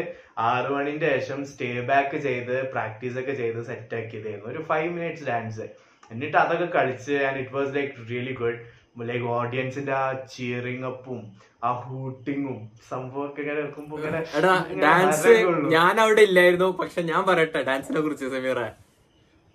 ആറു 0.48 0.70
മണിന്റെ 0.74 1.08
ശേഷം 1.14 1.40
സ്റ്റേ 1.50 1.68
ബാക്ക് 1.90 2.18
ചെയ്ത് 2.26 2.56
പ്രാക്ടീസ് 2.74 3.16
ഒക്കെ 3.22 3.34
ചെയ്ത് 3.42 3.60
സെറ്റ് 3.70 3.96
ആക്കിയതായിരുന്നു. 4.00 4.50
ഒരു 4.52 4.62
ഫൈവ് 4.70 4.90
മിനിറ്റ്സ് 4.96 5.26
ഡാൻസ് 5.30 5.66
എന്നിട്ട് 6.10 6.36
അതൊക്കെ 6.42 6.68
കളിച്ച് 6.78 7.14
and 7.28 7.40
it 7.42 7.54
was 7.58 7.72
like 7.76 7.94
really 8.10 8.34
good 8.42 8.60
like 9.04 9.24
ഓഡിയൻസിന്റെ 9.32 9.92
ആ 9.94 10.06
ചിയറിംഗ് 10.32 10.86
അപ്പും 10.86 11.20
ആ 11.64 11.70
ഹൂട്ടിങ്ങും 11.82 12.58
സംഭവമൊക്കെ 12.90 13.40
ഇങ്ങനെ 13.42 13.60
കേൾക്കുമ്പോ 13.60 13.94
ഇങ്ങനെ 13.98 14.20
എടാ 14.38 14.54
ഡാൻസ് 14.82 15.34
ഞാൻ 15.68 16.00
അവിടെ 16.00 16.22
ഇല്ലായിരുന്നു 16.22 16.68
പക്ഷെ 16.78 17.02
ഞാൻ 17.02 17.22
പറയട്ടെ 17.26 17.62
ഡാൻസിനെ 17.62 18.00
കുറിച്ച് 18.00 18.26
സമീറ. 18.28 18.60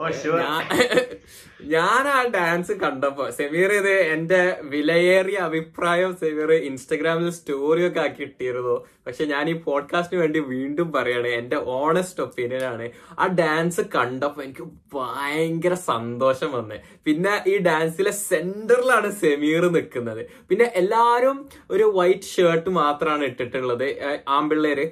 ഞാൻ 0.01 0.67
ഞാൻ 1.67 2.07
ആ 2.07 2.27
ഡാൻസ് 2.27 2.71
കണ്ടപ്പോ 2.71 3.29
സെമീർ 3.29 3.71
ഇത് 3.73 3.91
എന്റെ 4.13 4.59
വിലയേറിയ 4.61 5.37
അഭിപ്രായം 5.37 6.15
സെമീർ 6.15 6.53
ഇൻസ്റ്റഗ്രാമിൽ 6.53 7.29
സ്റ്റോറി 7.29 7.87
ഒക്കെ 7.87 7.99
ആക്കി 7.99 8.21
ഇട്ടിരുന്നു. 8.21 8.85
പക്ഷെ 9.07 9.25
ഞാൻ 9.25 9.49
ഈ 9.49 9.53
പോഡ്കാസ്റ്റിന് 9.53 10.21
വേണ്ടി 10.21 10.39
വീണ്ടും 10.39 10.91
പറയാണ് 10.91 11.27
എന്റെ 11.27 11.55
ഓണസ്റ്റ് 11.55 12.23
ഒപ്പീനിയൻ 12.23 12.63
ആണ്. 12.63 12.89
ആ 13.19 13.27
ഡാൻസ് 13.27 13.81
കണ്ടപ്പോ 13.95 14.43
എനിക്ക് 14.43 14.63
ഭയങ്കര 14.93 15.73
സന്തോഷം 15.73 16.51
വന്ന്. 16.51 16.75
പിന്നെ 17.05 17.43
ഈ 17.47 17.57
ഡാൻസിലെ 17.57 18.11
സെന്ററിലാണ് 18.11 19.11
സെമീർ 19.11 19.71
നിൽക്കുന്നത്. 19.71 20.25
പിന്നെ 20.49 20.71
എല്ലാരും 20.75 21.49
ഒരു 21.71 21.83
വൈറ്റ് 21.95 22.31
ഷർട്ട് 22.33 22.69
മാത്രമാണ് 22.69 23.23
ഇട്ടിട്ടുള്ളത്. 23.23 23.87
ആമ്പിള്ളേര്. 24.27 24.91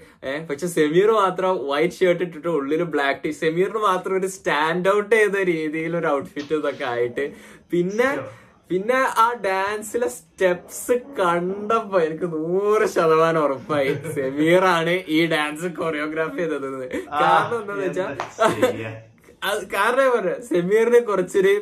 പക്ഷെ 0.50 0.68
സെമീർ 0.68 1.12
മാത്രം 1.12 1.68
വൈറ്റ് 1.68 1.94
ഷർട്ട് 1.94 2.24
ഇട്ടിട്ട് 2.24 2.48
ഉള്ളിൽ 2.48 2.84
ബ്ലാക്ക് 2.84 3.20
ടീ 3.26 3.32
സെമീറിന് 3.32 3.78
മാത്രം 3.78 4.16
ഒരു 4.18 4.28
സ്റ്റാൻഡ് 4.28 4.90
ഔട്ട് 4.90 4.99
ചെയ്ത 5.08 5.36
രീതിയിൽ 5.46 5.98
ഒരു 5.98 6.08
ഔട്ട്ഫിറ്റ് 6.08 6.54
ഇതൊക്കെ 6.54 6.86
ആയിട്ട്. 6.86 7.26
പിന്നെ 7.72 8.10
പിന്നെ 8.70 8.98
ആ 9.18 9.34
ഡാൻസിലെ 9.46 10.08
സ്റ്റെപ്സ് 10.08 10.92
കണ്ടപ്പോ 11.20 12.02
എനിക്ക് 12.02 12.24
നൂറ് 12.34 12.86
ശതമാനം 12.88 13.42
ഉറപ്പായി. 13.44 13.92
സെമീറാണ് 14.16 14.94
ഈ 15.08 15.26
ഡാൻസ് 15.26 15.66
കൊറിയോഗ്രാഫി 15.66 16.38
ചെയ്തത് 16.38 16.68
കാരണം 17.14 17.60
എന്താന്ന് 17.62 17.86
വെച്ചാ 17.86 18.06
എന്താ 18.10 18.68
ചെയ്യാ? 18.68 18.90
അത് 18.90 19.09
കാരണം 19.74 20.08
പറയാ 20.16 20.36
സെമീറിന് 20.50 21.00
കുറച്ചൊരു 21.10 21.54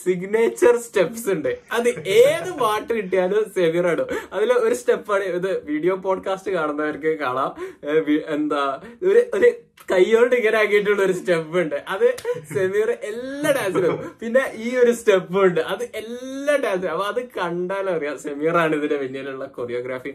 സിഗ്നേച്ചർ 0.00 0.74
സ്റ്റെപ്സ് 0.86 1.28
ഉണ്ട്. 1.34 1.50
അത് 1.76 1.88
ഏത് 2.22 2.50
പാട്ട് 2.62 2.90
കിട്ടിയാലും 2.98 3.44
സെമീർ 3.56 3.86
ആടും 3.92 4.10
അതിൽ 4.36 4.50
ഒരു 4.66 4.74
സ്റ്റെപ്പാണ് 4.80 5.24
ഇത് 5.38 5.50
വീഡിയോ 5.70 5.96
പോഡ്കാസ്റ്റ് 6.06 6.52
കാണുന്നവർക്ക് 6.58 7.12
കാണാം. 7.24 7.50
എന്താ 8.36 8.62
ഒരു 9.08 9.22
ഒരു 9.38 9.50
കൈയോണ്ട് 9.92 10.34
ഇങ്ങനെ 10.38 10.56
ആക്കിയിട്ടുള്ള 10.62 11.02
ഒരു 11.08 11.14
സ്റ്റെപ്പ് 11.20 11.58
ഉണ്ട്. 11.62 11.76
അത് 11.94 12.06
സെമീർ 12.54 12.88
എല്ലാ 13.10 13.50
ഡാൻസിലും 13.58 13.98
പിന്നെ 14.22 14.42
ഈ 14.64 14.70
ഒരു 14.82 14.92
സ്റ്റെപ്പ് 15.00 15.38
ഉണ്ട്. 15.44 15.60
അത് 15.74 15.84
എല്ലാ 16.02 16.56
ഡാൻസിലും 16.64 16.92
അപ്പൊ 16.94 17.06
അത് 17.12 17.22
കണ്ടാലും 17.38 17.92
അറിയാം 17.96 18.18
സെമീറാണ് 18.26 18.74
ഇതിന്റെ 18.80 18.98
പിന്നിലുള്ള 19.04 19.46
കൊറിയോഗ്രാഫി 19.58 20.14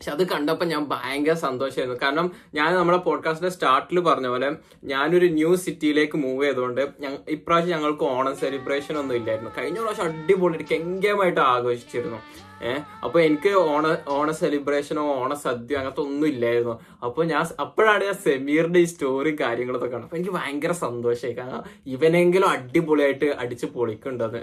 പക്ഷെ 0.00 0.10
അത് 0.10 0.28
കണ്ടപ്പോൾ 0.28 0.64
ഞാൻ 0.64 0.84
ഭയങ്കര 0.84 1.32
സന്തോഷമായിരുന്നു 1.32 2.00
കാരണം 2.02 2.32
ഞാൻ 2.54 2.74
നമ്മുടെ 2.74 2.98
പോഡ്കാസ്റ്റിന്റെ 2.98 3.54
സ്റ്റാർട്ടിൽ 3.54 4.00
പറഞ്ഞ 4.00 4.26
പോലെ 4.26 4.52
ഞാനൊരു 4.84 5.26
ന്യൂ 5.26 5.56
സിറ്റിയിലേക്ക് 5.56 6.16
മൂവ് 6.16 6.44
ചെയ്തുകൊണ്ട് 6.44 6.80
ഇപ്രാവശ്യം 7.28 7.76
ഞങ്ങൾക്ക് 7.76 8.02
ഓണം 8.02 8.36
സെലിബ്രേഷൻ 8.36 8.98
ഒന്നും 8.98 9.16
ഇല്ലായിരുന്നു. 9.16 9.50
കഴിഞ്ഞ 9.58 9.80
പ്രാവശ്യം 9.80 10.04
അടിപൊളി 10.04 10.66
കെങ്കേമായിട്ട് 10.72 11.40
ആഘോഷിച്ചിരുന്നു. 11.40 12.16
ഏഹ് 12.62 12.80
അപ്പൊ 13.04 13.20
എനിക്ക് 13.20 13.48
ഓണ 13.48 13.96
ഓണ 14.08 14.30
സെലിബ്രേഷനോ 14.30 15.14
ഓണ 15.14 15.34
സദ്യ 15.34 15.76
അങ്ങനത്തെ 15.76 16.00
ഒന്നും 16.00 16.28
ഇല്ലായിരുന്നു. 16.28 16.80
അപ്പൊ 17.02 17.24
ഞാൻ 17.24 17.46
അപ്പോഴാണ് 17.60 18.04
ഞാൻ 18.04 18.14
സെമീറിന്റെ 18.14 18.80
ഈ 18.80 18.84
സ്റ്റോറി 18.84 19.36
കാര്യങ്ങളൊക്കെ 19.40 19.86
കണ്ടത്. 19.86 20.04
അപ്പൊ 20.04 20.16
എനിക്ക് 20.16 20.34
ഭയങ്കര 20.34 20.72
സന്തോഷമായി 20.72 21.34
കാരണം 21.34 21.62
ഇവനെങ്കിലും 21.86 22.48
അടിപൊളിയായിട്ട് 22.48 23.24
അടിച്ച് 23.24 23.66
പൊളിക്കുണ്ടെന്ന് 23.66 24.38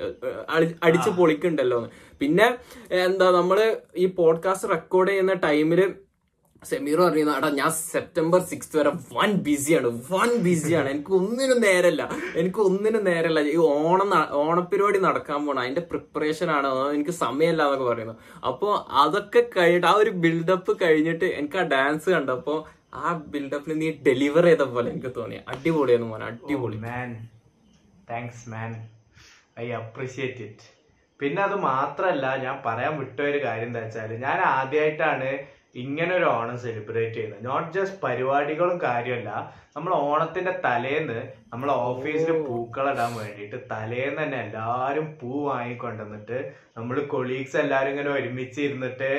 അടിച്ച് 0.83 1.09
പൊളിക്കുണ്ടല്ലോ 1.09 1.77
എന്ന് 1.77 1.89
പിന്നെ 2.21 2.47
എന്താ 3.05 3.31
നമ്മൾ 3.31 3.59
ഈ 3.95 4.05
പോഡ്കാസ്റ്റ് 4.05 4.69
റെക്കോർഡ് 4.69 5.11
ചെയ്യുന്ന 5.11 5.33
ടൈമിൽ 5.47 5.81
സെമീർ 6.63 6.99
പറയുന്നു 7.01 7.33
എടാ 7.37 7.49
ഞാൻ 7.49 7.71
സെപ്റ്റംബർ 7.71 8.39
സിക്സ് 8.41 8.77
വരെ 8.77 8.91
വൺ 9.13 9.31
ബിസിയാണ് 9.47 9.89
വൺ 10.11 10.29
ബിസിയാണ് 10.37 10.89
എനിക്ക് 10.89 11.11
ഒന്നിനും 11.11 11.59
നേരല്ല 11.61 12.03
എനിക്ക് 12.35 12.59
ഒന്നിനും 12.59 13.03
നേരല്ല. 13.03 13.39
ഈ 13.39 13.57
ഓണം 13.73 14.09
ഓണപ്പരിപാടി 14.43 14.97
നടക്കാൻ 14.97 15.45
പോണ 15.45 15.59
അതിന്റെ 15.59 15.81
പ്രിപ്പറേഷൻ 15.81 16.51
ആണ് 16.51 16.69
എനിക്ക് 16.95 17.11
സമയമല്ല 17.11 17.63
എന്നൊക്കെ 17.63 17.85
പറയുന്നു. 17.91 18.15
അപ്പൊ 18.49 18.69
അതൊക്കെ 19.03 19.49
കഴിഞ്ഞിട്ട് 19.57 19.87
ആ 19.87 19.95
ഒരു 19.95 20.09
ബിൽഡപ്പ് 20.09 20.73
കഴിഞ്ഞിട്ട് 20.81 21.25
എനിക്ക് 21.25 21.57
ആ 21.57 21.65
ഡാൻസ് 21.75 22.09
കണ്ടപ്പോ 22.09 22.55
ആ 22.93 23.13
ബിൽഡപ്പിന് 23.33 23.81
നീ 23.81 23.91
ഡെലിവർ 24.07 24.45
ചെയ്ത 24.45 24.63
പോലെ 24.73 24.89
എനിക്ക് 24.91 25.11
തോന്നി. 25.17 25.37
അടിപൊളിയായിരുന്നു 25.47 26.11
മോനെ 26.13 26.25
അടിപൊളി. 26.25 26.77
Man 26.77 27.11
thanks 28.09 28.49
man 28.49 28.71
I 29.59 29.67
appreciate 29.81 30.41
it 30.41 30.67
പിന്നെ 31.19 31.41
അത് 31.43 31.55
മാത്രല്ല 31.69 32.25
ഞാൻ 32.35 32.55
പറയാൻ 32.65 32.93
വിട്ട 32.99 33.17
ഒരു 33.21 33.39
കാര്യം 33.43 33.67
എന്താ 33.67 33.79
വെച്ചാൽ 33.79 34.11
ഞാൻ 34.25 34.39
ആദ്യമായിട്ടാണ് 34.55 35.29
ഇങ്ങനെ 35.75 36.11
ഒരു 36.15 36.27
ഓണം 36.35 36.57
സെലിബ്രേറ്റ് 36.57 37.15
ചെയ്യുന്നത്. 37.15 37.45
നോട്ട് 37.45 37.71
ജസ്റ്റ് 37.73 38.01
പരിപാടികളും 38.01 38.77
കാര്യമല്ല 38.81 39.29
നമ്മൾ 39.75 39.91
ഓണത്തിന്റെ 40.09 40.51
തലേന്ന് 40.65 41.17
നമ്മൾ 41.51 41.69
ഓഫീസിൽ 41.87 42.29
പൂക്കളിടാൻ 42.45 43.11
വേണ്ടിയിട്ട് 43.17 43.57
തലേന്ന് 43.71 44.21
തന്നെ 44.21 44.37
എല്ലാരും 44.45 45.07
പൂ 45.19 45.31
വാങ്ങിക്കൊണ്ടുവന്നിട്ട് 45.47 46.37
നമ്മൾ 46.77 46.95
കൊളീഗ്സ് 47.13 47.57
എല്ലാരും 47.63 47.91
ഇങ്ങനെ 47.93 48.11
ഒരുമിച്ച് 48.17 48.59
ഇരുന്നിട്ട് 48.67 49.09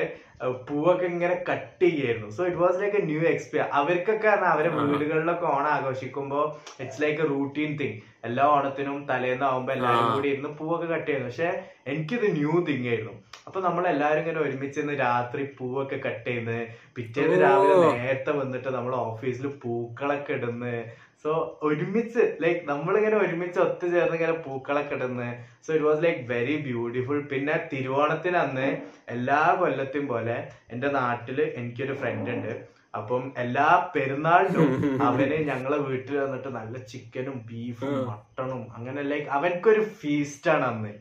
പൂവൊക്കെ 0.67 1.05
ഇങ്ങനെ 1.11 1.35
കട്ട് 1.47 1.85
ചെയ്യായിരുന്നു 1.85 2.27
so 2.35 2.41
it 2.49 2.59
was 2.63 2.81
like 2.81 2.97
a 2.99 3.05
new 3.05 3.21
experience 3.31 3.73
അവർക്കൊക്കെ 3.79 4.27
പറഞ്ഞാൽ 4.27 4.51
അവരെ 4.55 4.69
വീടുകളിലൊക്കെ 4.75 5.47
ഓണം 5.53 5.71
ആഘോഷിക്കുമ്പോൾ 5.77 6.43
it's 6.81 7.01
like 7.03 7.21
a 7.23 7.29
routine 7.31 7.71
thing 7.79 7.97
എല്ലാ 8.27 8.45
ഓണത്തിനും 8.55 8.99
തലേന്നാവുമ്പോ 9.09 9.71
എല്ലാവരും 9.75 10.09
കൂടി 10.13 10.29
ഇരുന്ന് 10.33 10.51
പൂവൊക്കെ 10.59 10.87
കട്ട് 10.91 11.07
ചെയ്യുന്നു. 11.07 11.29
പക്ഷെ 11.29 11.49
എനിക്കിത് 11.91 12.25
ന്യൂ 12.37 12.53
തിങ് 12.67 12.87
ആയിരുന്നു. 12.87 13.13
അപ്പൊ 13.47 13.59
നമ്മൾ 13.65 13.83
എല്ലാവരും 13.91 14.21
ഇങ്ങനെ 14.23 14.39
ഒരുമിച്ച് 14.45 14.79
ഇന്ന് 14.81 14.95
രാത്രി 15.03 15.43
പൂവൊക്കെ 15.57 15.97
കട്ട് 16.05 16.25
ചെയ്യുന്നത് 16.25 16.63
പിറ്റേന്ന് 16.95 17.37
രാവിലെ 17.43 17.75
നേരത്തെ 17.99 18.31
വന്നിട്ട് 18.39 18.69
നമ്മൾ 18.77 18.93
ഓഫീസിൽ 19.07 19.47
പൂക്കളൊക്കെ 19.63 20.33
ഇടുന്ന്. 20.47 20.75
സോ 21.23 21.31
ഒരുമിച്ച് 21.67 22.23
ലൈക്ക് 22.43 22.61
നമ്മളിങ്ങനെ 22.69 23.17
ഒരുമിച്ച് 23.17 23.59
ഒത്തുചേർന്ന് 23.59 24.17
ഇങ്ങനെ 24.17 24.35
പൂക്കളൊക്കെ 24.45 24.95
ഇടുന്ന്. 24.97 25.29
So 25.65 25.69
it 25.73 25.87
was 25.87 26.03
like 26.03 26.23
very 26.31 26.55
beautiful 26.67 27.19
പിന്നെ 27.31 27.55
തിരുവോണത്തിന് 27.73 28.37
അന്ന് 28.37 28.67
എല്ലാ 29.15 29.41
കൊല്ലത്തെയും 29.61 30.07
പോലെ 30.07 30.37
എന്റെ 30.69 30.89
നാട്ടിൽ 30.99 31.39
എനിക്കൊരു 31.59 31.95
ഫ്രണ്ട് 32.01 32.31
ഉണ്ട് 32.35 32.51
അപ്പം 32.93 33.23
എല്ലാ 33.37 33.65
പെരുന്നാളിനും 33.95 34.69
അവന് 35.07 35.37
ഞങ്ങളെ 35.49 35.77
വീട്ടിൽ 35.87 36.15
വന്നിട്ട് 36.17 36.49
നല്ല 36.59 36.77
ചിക്കനും 36.91 37.35
ബീഫും 37.49 37.97
മട്ടണും 38.09 38.61
അങ്ങനെ 38.75 39.01
ലൈക്ക് 39.11 39.29
അവൻക്കൊരു 39.37 39.81
ഫീസ്റ്റാണ് 39.99 40.65
അന്ന്. 40.71 40.91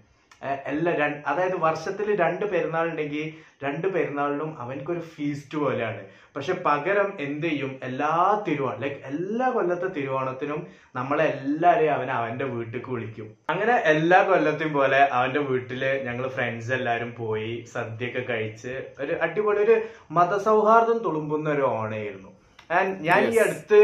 എല്ലാ 0.72 0.92
രണ്ട് 1.02 1.20
അതായത് 1.30 1.56
വർഷത്തിൽ 1.66 2.08
രണ്ട് 2.22 2.44
പെരുന്നാൾ 2.52 2.86
ഉണ്ടെങ്കിൽ 2.90 3.26
രണ്ട് 3.64 3.86
പെരുന്നാളിനും 3.94 4.50
അവനക്കൊരു 4.62 5.02
ഫീസ്റ്റ് 5.12 5.56
പോലെയാണ്. 5.58 6.00
പക്ഷെ 6.36 6.54
പകരം 6.66 7.08
എന്ത് 7.26 7.46
ചെയ്യും? 7.46 7.70
എല്ലാ 7.88 8.10
തിരുവോണം 8.46 8.80
ലൈക്ക് 8.82 8.98
എല്ലാ 9.10 9.46
കൊല്ലത്തെ 9.54 9.88
തിരുവോണത്തിനും 9.96 10.60
നമ്മളെല്ലാരെയും 10.98 11.92
അവൻ 11.94 12.08
അവന്റെ 12.16 12.46
വീട്ടിലേക്ക് 12.54 12.90
വിളിക്കും. 12.94 13.28
അങ്ങനെ 13.52 13.76
എല്ലാ 13.92 14.18
കൊല്ലത്തെയും 14.30 14.72
പോലെ 14.78 15.00
അവന്റെ 15.18 15.42
വീട്ടിൽ 15.50 15.84
ഞങ്ങൾ 16.08 16.26
ഫ്രണ്ട്സ് 16.36 16.72
എല്ലാരും 16.78 17.12
പോയി 17.20 17.52
സദ്യയൊക്കെ 17.74 18.24
കഴിച്ച് 18.32 18.74
ഒരു 19.04 19.14
അടിപൊളി 19.26 19.62
ഒരു 19.66 19.76
മതസൗഹാർദ്ദം 20.18 20.98
തുളുമ്പുന്ന 21.06 21.48
ഒരു 21.56 21.66
ഓണയായിരുന്നു 21.78 22.32
ആൻഡ് 22.78 22.94
ഞാൻ 23.08 23.22
ഈ 23.32 23.38
അടുത്ത് 23.46 23.80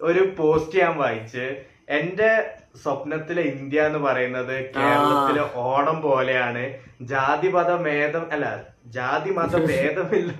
ഒരു 0.00 0.22
പോസ്റ്റ് 0.38 0.80
ഞാൻ 0.82 0.94
വായിച്ച്. 1.02 1.46
എന്റെ 1.98 2.30
സ്വപ്നത്തിലെ 2.74 3.42
ഇന്ത്യ 3.52 3.86
എന്ന് 3.86 3.98
പറയുന്നത് 3.98 4.54
കേരളത്തിലെ 4.76 5.44
ഓണം 5.62 6.00
പോലെയാണ്. 6.02 6.64
ജാതി 7.02 7.48
മത 7.48 7.70
ഭേദം 7.82 8.24
അല്ല 8.32 8.46
ജാതി 8.86 9.30
മത 9.30 9.54
ഭേദമില്ല. 9.66 10.30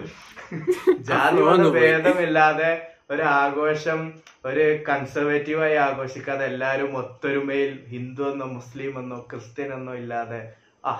ജാതി 1.08 1.40
മത 1.42 1.64
ഭേദമില്ലാതെ 1.74 2.70
ഒരു 3.10 3.22
ആഘോഷം 3.22 4.00
ഒരു 4.44 4.64
കൺസർവേറ്റീവായി 4.88 5.76
ആഘോഷിക്കാതെ 5.76 6.44
എല്ലാവരും 6.44 6.92
ഒത്തൊരുമയിൽ 6.96 7.72
ഹിന്ദു 7.88 8.22
എന്നോ 8.22 8.46
മുസ്ലിം 8.46 8.92
എന്നോ 8.98 9.18
ക്രിസ്ത്യൻ 9.30 9.72
എന്നോ 9.74 9.94
ഇല്ലാതെ 9.94 10.40
ആ 10.84 10.92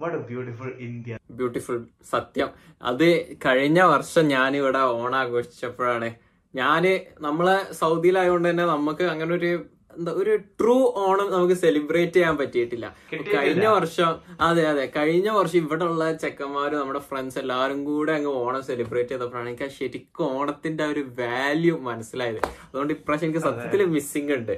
what 0.00 0.16
a 0.16 0.22
beautiful 0.22 0.70
India. 0.78 1.18
Beautiful 1.30 1.76
സത്യം. 2.10 2.48
അത് 2.82 3.06
കഴിഞ്ഞ 3.46 3.80
വർഷം 3.84 4.28
ഞാൻ 4.28 4.56
ഇവിടെ 4.56 4.78
ഓണം 4.96 5.18
ആഘോഷിച്ചപ്പോഴാണ് 5.18 6.08
ഞാൻ 6.54 6.84
നമ്മളെ 7.20 7.56
സൗദിയിലായതുകൊണ്ട് 7.72 8.48
തന്നെ 8.50 8.66
നമുക്ക് 8.66 9.04
അങ്ങനെ 9.04 9.34
ഒരു 9.34 9.50
എന്താ 9.98 10.12
ഒരു 10.22 10.32
ട്രൂ 10.60 10.76
ഓണം 11.04 11.28
നമുക്ക് 11.34 11.56
സെലിബ്രേറ്റ് 11.62 12.16
ചെയ്യാൻ 12.16 12.34
പറ്റിയിട്ടില്ല. 12.40 12.86
കഴിഞ്ഞ 13.34 13.66
വർഷം 13.76 14.10
അതെ 14.48 14.64
അതെ. 14.72 14.84
കഴിഞ്ഞ 14.96 15.28
വർഷം 15.38 15.58
ഇവിടെ 15.62 15.84
ഉള്ള 15.90 16.04
ചെക്കന്മാരും 16.24 16.78
നമ്മുടെ 16.80 17.02
ഫ്രണ്ട്സ് 17.08 17.38
എല്ലാവരും 17.42 17.80
കൂടെ 17.88 18.12
അങ്ങ് 18.18 18.32
ഓണം 18.44 18.62
സെലിബ്രേറ്റ് 18.70 19.12
ചെയ്തപ്പോഴാണ് 19.14 19.48
എനിക്ക് 19.52 19.66
ആ 19.68 19.72
ശരിക്കും 19.78 20.26
ഓണത്തിന്റെ 20.38 20.84
ആ 20.86 20.92
ഒരു 20.94 21.04
വാല്യൂ 21.20 21.76
മനസ്സിലായത്. 21.90 22.40
അതുകൊണ്ട് 22.68 22.94
ഇപ്രാവശ്യം 22.98 23.28
എനിക്ക് 23.28 23.44
സത്യത്തിൽ 23.48 23.82
മിസ്സിംഗ് 23.96 24.34
ഉണ്ട്. 24.38 24.54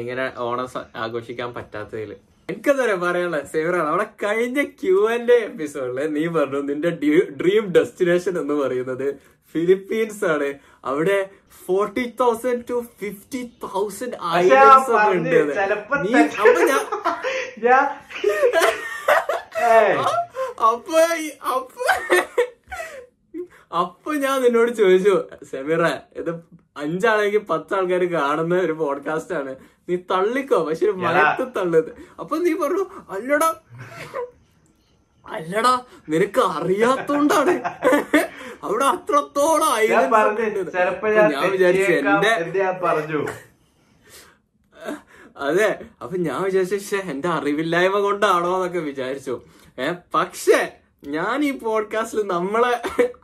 എങ്ങനെ 0.00 0.26
ഓണം 0.48 0.68
ആഘോഷിക്കാൻ 1.04 1.48
പറ്റാത്തതിൽ 1.58 2.12
എനിക്കെന്താ 2.48 2.84
പറയാനുള്ള 3.00 3.38
സേവറാണ് 3.50 3.88
അവിടെ 3.88 4.04
കഴിഞ്ഞ 4.22 4.60
ക്യൂ 4.78 4.98
ആൻഡ് 5.14 5.34
എപ്പിസോഡിൽ 5.48 5.98
നീ 6.14 6.22
പറഞ്ഞു 6.36 6.60
നിന്റെ 6.68 6.90
ഡ്രീം 7.40 7.64
ഡെസ്റ്റിനേഷൻ 7.74 8.34
എന്ന് 8.42 8.54
പറയുന്നത് 8.60 9.08
ഫിലിപ്പീൻസ് 9.54 10.24
ആണ് 10.32 10.48
അവിടെ 10.84 11.18
forty 11.62 12.04
thousand 12.20 12.64
to 12.70 12.76
fifty 13.00 13.40
thousand 13.64 14.16
islands 14.36 14.90
ഒക്കെ 14.92 15.12
ഉണ്ട്. 15.18 15.36
നീ 16.04 16.12
അപ്പൊ 16.40 16.60
ഞാൻ 16.70 16.82
അപ്പൊ 20.68 20.98
അപ്പൊ 21.52 21.84
അപ്പൊ 23.78 24.10
ഞാൻ 24.22 24.36
നിന്നോട് 24.42 24.70
ചോദിച്ചു 24.78 25.14
സെമീറ 25.44 25.82
ഇത് 26.16 26.30
അഞ്ചാണെങ്കിൽ 26.78 27.38
പത്താൾക്കാർ 27.38 28.04
കാണുന്ന 28.12 28.54
ഒരു 28.60 28.72
പോഡ്കാസ്റ്റ് 28.72 29.34
ആണ്. 29.34 29.52
നീ 29.88 29.96
തള്ളിക്കോ? 30.10 30.64
പക്ഷെ 30.64 30.86
ഒരു 30.86 30.92
മയത്ത് 30.96 31.48
തള്ളത് 31.56 31.90
അപ്പൊ 32.20 32.38
നീ 32.38 32.54
പറഞ്ഞു 32.54 32.84
അല്ലടാ. 33.10 33.50
അല്ലടാ 35.24 35.72
നിനക്ക് 36.08 36.40
അറിയാത്തോണ്ടാണ്. 36.50 37.54
അവിടെ 38.62 38.84
അത്രത്തോളം 38.84 39.72
ഞാൻ 41.32 41.50
വിചാരിച്ചു 41.50 41.92
എന്റെ 41.92 42.32
പറഞ്ഞു. 42.82 43.20
അതെ 45.40 45.68
അപ്പൊ 46.02 46.16
ഞാൻ 46.16 46.42
വിചാരിച്ചു 46.42 46.76
"ശ്ശെ, 46.76 46.96
എന്റെ 47.10 47.28
അറിവില്ലായ്മ 47.28 47.98
കൊണ്ടാണോ 47.98 48.54
എന്നൊക്കെ 48.54 48.78
വിചാരിച്ചു. 48.78 49.34
ഏ 49.78 49.90
പക്ഷെ 50.14 50.58
ഞാൻ 51.02 51.44
ഈ 51.44 51.50
പോഡ്കാസ്റ്റിൽ 51.50 52.22
നമ്മളെ 52.26 52.72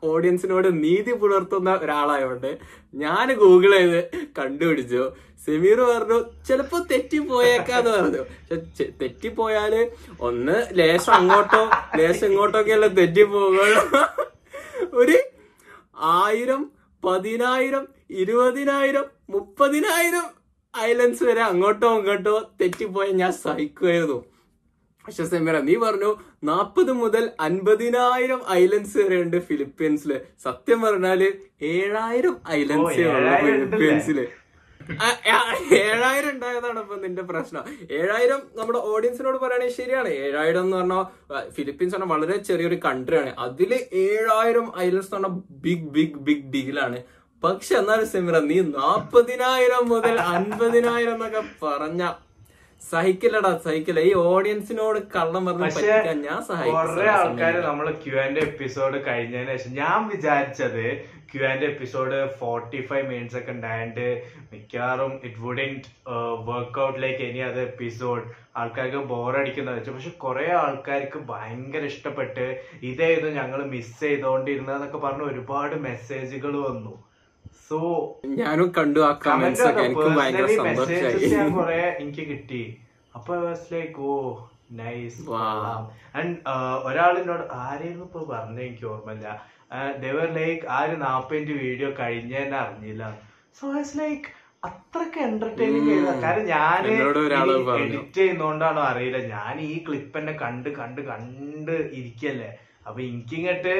ഓഡിയൻസിനോട് 0.05 0.85
നീതി 0.85 1.13
പുലർത്തുന്ന 1.13 1.75
ഒരാളായോണ്ട് 1.83 2.59
ഞാൻ 2.95 3.33
ഗൂഗിൾ 3.33 3.73
ചെയ്ത് 3.77 4.11
കണ്ടുപിടിച്ചു. 4.39 5.13
സെമീർ 5.47 5.81
പറഞ്ഞു 5.81 6.25
ചിലപ്പോ 6.49 6.79
തെറ്റിപ്പോയേക്കാന്ന് 6.91 7.91
പറഞ്ഞു. 7.91 8.23
പക്ഷെ 8.51 8.93
തെറ്റിപ്പോയാൽ 9.03 9.91
ഒന്ന് 10.21 10.67
ലേശം 10.73 11.15
അങ്ങോട്ടോ 11.15 11.71
ലേശം 11.97 12.27
ഇങ്ങോട്ടോ 12.27 12.61
ഒക്കെ 12.61 12.73
അല്ല 12.73 12.87
തെറ്റിപ്പോകുള്ളൂ 12.87 13.83
ഒരു 14.93 15.19
ആയിരം 15.97 16.71
പതിനായിരം 17.05 17.89
ഇരുപതിനായിരം 18.11 19.05
മുപ്പതിനായിരം 19.31 20.27
ഐലൻഡ്സ് 20.79 21.25
വരെ 21.25 21.43
അങ്ങോട്ടോ 21.43 21.99
ഇങ്ങോട്ടോ 21.99 22.53
തെറ്റിപ്പോയ 22.61 23.07
ഞാൻ 23.11 23.33
സഹിക്കുമായിരുന്നു 23.33 24.34
പക്ഷെ 25.05 25.25
സെമീറ 25.33 25.57
നീ 25.69 25.75
പറഞ്ഞു 25.85 26.11
നാൽപ്പത് 26.51 26.93
മുതൽ 27.01 27.25
അൻപതിനായിരം 27.47 28.41
ഐലൻഡ്സ് 28.61 28.97
വരെ 28.99 29.17
ഉണ്ട് 29.25 29.37
ഫിലിപ്പീൻസിൽ. 29.49 30.13
സത്യം 30.45 30.79
പറഞ്ഞാൽ 30.83 31.21
ഏഴായിരം 31.75 32.37
ഐലൻഡ്സ് 32.59 33.05
ഫിലിപ്പീൻസിൽ. 33.45 34.19
ഏഴായിരം 35.83 36.31
ഉണ്ടായതാണ് 36.35 36.81
ഇപ്പൊ 36.85 36.97
നിന്റെ 37.05 37.23
പ്രശ്നം. 37.29 37.63
ഏഴായിരം 37.99 38.41
നമ്മുടെ 38.59 38.81
ഓഡിയൻസിനോട് 38.93 39.39
പറയുകയാണെങ്കിൽ 39.43 39.77
ശരിയാണ്. 39.81 40.11
ഏഴായിരം 40.25 40.65
എന്ന് 40.67 40.77
പറഞ്ഞാൽ 40.77 41.05
ഫിലിപ്പീൻസ് 41.57 41.95
പറഞ്ഞാൽ 41.95 42.13
വളരെ 42.15 42.37
ചെറിയൊരു 42.49 42.79
കൺട്രിയാണ്. 42.87 43.31
അതിൽ 43.47 43.71
ഏഴായിരം 44.07 44.67
ഐലൻഡ്സ് 44.85 45.11
എന്ന് 45.11 45.29
പറഞ്ഞാൽ 45.29 45.43
ബിഗ് 45.65 45.89
ബിഗ് 45.97 46.21
ബിഗ് 46.27 46.47
ഡീലാണ് 46.55 47.01
പക്ഷെ 47.43 47.73
എന്നാലും 47.79 48.07
സിമിറ 48.13 48.37
നീ 48.51 48.59
നാപ്പതിനായിരം 48.77 49.83
മുതൽ 49.95 50.15
അൻപതിനായിരം 50.35 51.17
എന്നൊക്കെ 51.17 51.43
പറഞ്ഞ 51.65 52.03
സഹിക്കില്ലടാ 52.91 53.51
സഹിക്കില്ല. 53.65 54.01
ഈ 54.09 54.13
ഓഡിയൻസിനോട് 54.31 54.99
കള്ളം 55.17 55.43
പറഞ്ഞ് 55.47 55.65
പറ്റിക്കാൻ 55.65 56.19
ഞാൻ 56.29 56.39
കുറെ 56.49 57.07
ആൾക്കാർ 57.17 57.27
സഹായിക്കും 57.31 57.67
നമ്മൾ 57.69 57.87
ക്യു 58.05 58.15
ആൻഡ് 58.25 58.41
എപ്പിസോഡ് 58.49 58.97
കഴിഞ്ഞതിന് 59.07 59.53
ശേഷം 59.57 59.75
ഞാൻ 59.83 59.99
വിചാരിച്ചത് 60.13 60.85
Q 61.31 61.43
and 61.51 61.67
episode 61.71 62.17
forty 62.41 62.81
five 62.89 63.07
minutes 63.09 63.39
ഒക്കെ 63.39 63.53
ഉണ്ടായിട്ട് 63.53 64.07
മിക്കവാറും 64.53 65.13
it 65.25 65.41
wouldn't 65.47 65.89
work out 66.51 66.99
like 67.03 67.23
any 67.29 67.41
അത് 67.49 67.61
എപ്പിസോഡ് 67.61 68.25
ആൾക്കാർക്ക് 68.57 69.01
ബോറടിക്കുന്ന 69.13 69.71
വെച്ചു. 69.71 69.91
പക്ഷെ 69.91 70.13
കുറെ 70.25 70.47
ആൾക്കാർക്ക് 70.65 71.21
ഭയങ്കര 71.33 71.85
ഇഷ്ടപ്പെട്ട് 71.93 72.47
ഇതേത് 72.91 73.27
ഞങ്ങൾ 73.39 73.63
മിസ് 73.75 73.97
ചെയ്തോണ്ടിരുന്നതെന്നൊക്കെ 74.01 75.01
പറഞ്ഞ് 75.07 75.27
ഒരുപാട് 75.33 75.77
മെസ്സേജുകൾ 75.89 76.55
വന്നു. 76.69 76.95
സോ 77.69 77.79
ഞാനും 78.41 78.69
കണ്ടു 78.79 79.01
ആ 79.09 79.13
കമന്റ്സ് 79.27 79.67
ഒക്കെ. 79.69 79.83
എനിക്ക് 79.89 80.09
ഭയങ്കര 80.19 80.47
സന്തോഷമായി 80.61 81.31
ഞാൻ 81.35 81.49
കുറെ 81.59 81.81
എനിക്ക് 82.03 82.25
കിട്ടി. 82.31 82.63
അപ്പൊ 83.17 83.35
ലൈക്ക് 83.75 84.01
ഓ 84.13 84.15
നൈസ്. 84.81 85.21
ആൻഡ് 86.19 86.37
ഒരാളിനോട് 86.89 87.45
ആരെയും 87.65 88.01
ഇപ്പൊ 88.07 88.21
പറഞ്ഞ? 88.33 88.59
എനിക്ക് 88.69 88.87
ഓർമ്മയില്ല. 88.93 89.29
ദേവർ 90.05 90.27
ലൈക്ക് 90.39 90.65
ആ 90.77 90.79
ഒരു 90.87 90.97
നാപ്പതിന്റെ 91.05 91.55
വീഡിയോ 91.65 91.91
കഴിഞ്ഞതന്നെ 92.01 92.59
അറിഞ്ഞില്ല. 92.65 93.05
സോ 93.59 93.65
ഇറ്റ്സ് 93.79 93.97
ലൈക്ക് 94.03 94.29
അത്രയ്ക്ക് 94.69 95.21
എന്റർടൈനിങ് 95.29 95.89
ചെയ്ത 95.89 96.13
കാരണം 96.25 96.47
ഞാൻ 96.55 96.83
പറഞ്ഞു. 97.69 97.83
എഡിറ്റ് 97.85 98.19
ചെയ്യുന്നോണ്ടാണോ 98.19 98.83
അറിയില്ല. 98.91 99.19
ഞാൻ 99.35 99.55
ഈ 99.71 99.73
ക്ലിപ്പ് 99.87 100.19
എന്നെ 100.21 100.35
കണ്ട് 100.45 100.69
കണ്ട് 100.79 101.01
കണ്ട് 101.11 101.75
ഇരിക്കല്ലേ? 101.99 102.51
അപ്പൊ 102.87 103.01
എനിക്കിങ്ങട്ട് 103.01 103.75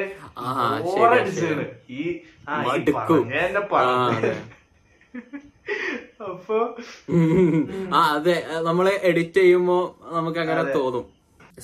ഈ 1.89 2.03
ആ 2.47 2.55
പറഞ്ഞ 2.93 3.59
പറഞ്ഞു 3.71 4.33
അപ്പൊ 6.25 6.57
ആ 7.93 8.01
അതെ. 8.15 8.35
നമ്മൾ 8.61 8.89
എഡിറ്റ് 9.03 9.37
ചെയ്യുമ്പോ 9.37 9.77
നമുക്ക് 10.11 10.39
അങ്ങനെ 10.39 10.63
തോന്നും. 10.75 11.05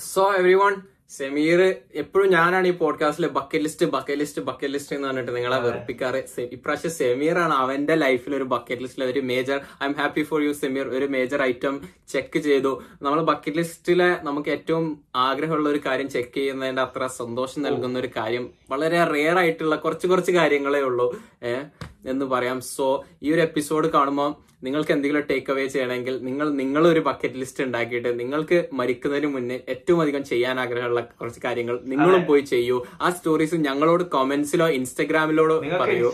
സോ 0.04 0.34
എവറി 0.34 0.54
വൺ 0.54 0.74
സെമീർ 1.16 1.60
എപ്പോഴും 1.94 2.30
ഞാനാണ് 2.30 2.68
ഈ 2.68 2.70
പോഡ്കാസ്റ്റിൽ 2.70 3.26
bucket 3.28 3.64
list 3.64 3.86
bucket 3.86 4.18
list 4.20 4.42
bucket 4.42 4.72
list 4.72 4.96
എന്ന് 4.96 5.08
പറഞ്ഞിട്ട് 5.08 5.36
നിങ്ങളെ 5.36 5.58
വെറുപ്പിക്കാറ്. 5.58 6.20
ഇപ്രാവശ്യം 6.52 6.90
സെമീർ 6.90 7.38
ആണ് 7.38 7.54
അവന്റെ 7.54 7.94
ലൈഫിൽ 7.94 8.36
ഒരു 8.36 8.44
ബക്കറ്റ് 8.44 8.82
ലിസ്റ്റിൽ 8.82 9.04
ഒരു 9.04 9.20
major 9.20 9.60
I'm 9.86 9.92
happy 9.92 10.22
for 10.22 10.42
you 10.42 10.52
Sameer 10.52 10.88
ഒരു 10.88 11.06
മേജർ 11.06 11.42
ഐറ്റം 11.42 11.74
ചെക്ക് 12.08 12.38
ചെയ്തു. 12.38 12.82
നമ്മൾ 13.02 13.20
ബക്കറ്റ് 13.22 13.56
ലിസ്റ്റിലെ 13.56 14.16
നമുക്ക് 14.22 14.48
ഏറ്റവും 14.48 14.86
ആഗ്രഹമുള്ള 15.16 15.68
ഒരു 15.68 15.80
കാര്യം 15.86 16.08
ചെക്ക് 16.08 16.34
ചെയ്യുന്നതിന്റെ 16.34 16.82
അത്ര 16.82 17.06
സന്തോഷം 17.06 17.62
നൽകുന്ന 17.62 17.98
ഒരു 17.98 18.08
കാര്യം 18.16 18.50
വളരെ 18.70 19.04
റെയർ 19.04 19.38
ആയിട്ടുള്ള 19.38 19.76
കുറച്ച് 19.76 20.06
കുറച്ച് 20.06 20.32
കാര്യങ്ങളേ 20.32 20.80
ഉള്ളൂ. 20.80 21.16
ഏഹ് 21.42 21.64
എന്ന് 22.08 22.24
പറയാം. 22.24 22.60
സോ 22.60 23.04
ഈ 23.22 23.34
ഒരു 23.34 23.40
എപ്പിസോഡ് 23.40 23.88
കാണുമ്പോൾ 23.88 24.51
നിങ്ങൾക്ക് 24.62 24.92
എന്തെങ്കിലും 24.94 25.24
ടേക്ക് 25.30 25.50
അവേ 25.52 25.64
ചെയ്യണമെങ്കിൽ 25.74 26.14
നിങ്ങൾ 26.28 26.46
നിങ്ങളൊരു 26.60 27.00
ബക്കറ്റ് 27.08 27.38
ലിസ്റ്റ് 27.42 27.64
ഉണ്ടാക്കിയിട്ട് 27.66 28.10
നിങ്ങൾക്ക് 28.20 28.58
മരിക്കുന്നതിന് 28.80 29.30
മുന്നേ 29.34 29.56
ഏറ്റവും 29.74 30.00
അധികം 30.04 30.24
ചെയ്യാൻ 30.30 30.60
ആഗ്രഹമുള്ള 30.64 31.00
കുറച്ച് 31.20 31.40
കാര്യങ്ങൾ 31.46 31.78
നിങ്ങളും 31.92 32.22
പോയി 32.30 32.44
ചെയ്യൂ. 32.52 32.76
ആ 33.04 33.10
സ്റ്റോറീസ് 33.16 33.56
ഞങ്ങളോട് 33.68 34.04
കമന്റ്സിലോ 34.16 34.68
ഇൻസ്റ്റാഗ്രാമിലോ 34.78 35.46
പറയൂ. 35.82 36.10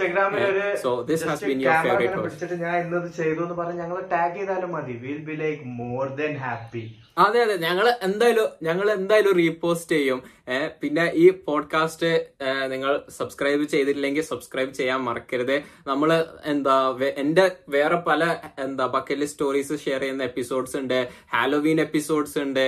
So 0.84 0.92
this 1.10 1.26
has 1.30 1.44
been 1.48 1.60
your 1.66 1.82
favourite 1.88 2.58
ഞാൻ 2.64 2.76
ഇന്നത് 2.84 3.10
ചെയ്തു 3.20 3.42
എന്ന് 3.46 3.58
പറഞ്ഞ് 3.60 3.80
ഞങ്ങൾ 3.82 3.98
ടാഗ് 4.14 4.34
ചെയ്താലും 4.38 4.72
മതി. 4.76 4.96
Will 5.04 5.20
be 5.28 5.36
like 5.44 5.62
more 5.82 6.06
than 6.22 6.34
happy 6.44 6.84
അതെ 7.22 7.38
അതെ. 7.44 7.54
ഞങ്ങൾ 7.66 7.86
എന്തായാലും 8.06 8.48
ഞങ്ങൾ 8.66 8.86
എന്തായാലും 8.96 9.32
റീപോസ്റ്റ് 9.38 9.94
ചെയ്യും. 9.94 10.18
പിന്നെ 10.82 11.04
ഈ 11.22 11.24
പോഡ്കാസ്റ്റ് 11.46 12.10
നിങ്ങൾ 12.72 12.92
സബ്സ്ക്രൈബ് 13.16 13.64
ചെയ്തിട്ടില്ലെങ്കിൽ 13.72 14.24
സബ്സ്ക്രൈബ് 14.28 14.72
ചെയ്യാൻ 14.78 15.00
മറക്കരുത്. 15.06 15.56
നമ്മൾ 15.90 16.10
എന്താ 16.52 16.76
എന്റെ 17.22 17.46
വേറെ 17.74 17.98
പല 18.06 18.22
എന്താ 18.58 18.86
ബക്കറ്റ് 18.86 19.24
സ്റ്റോറീസ് 19.24 19.76
ഷെയർ 19.84 20.00
ചെയ്യുന്ന 20.00 20.22
എപ്പിസോഡ്സ് 20.22 20.76
ഉണ്ട് 20.76 20.98
ഹാലോവീൻ 21.34 21.80
എപ്പിസോഡ്സ് 21.80 22.38
ഉണ്ട് 22.38 22.64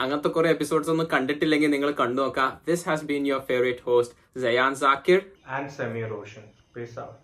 അങ്ങനത്തെ 0.00 0.28
കുറെ 0.28 0.50
എപ്പിസോഡ്സ് 0.50 0.90
ഒന്നും 0.90 1.08
കണ്ടിട്ടില്ലെങ്കിൽ 1.12 1.70
നിങ്ങൾ 1.70 1.90
കണ്ടു 1.92 2.22
നോക്കാം. 2.22 2.60
This 2.68 2.88
has 2.88 3.04
been 3.04 3.26
your 3.26 3.40
favourite 3.50 3.84
host 3.84 4.16
Jayan 4.40 4.74
Zakir 4.76 5.20
and 5.48 5.70
Semi 5.70 6.04
Roshan 6.14 6.46
peace 6.74 6.96
out. 6.98 7.14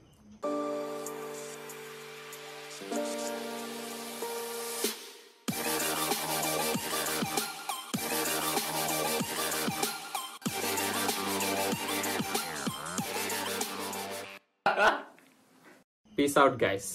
Peace 16.19 16.37
out 16.37 16.55
guys 16.59 16.91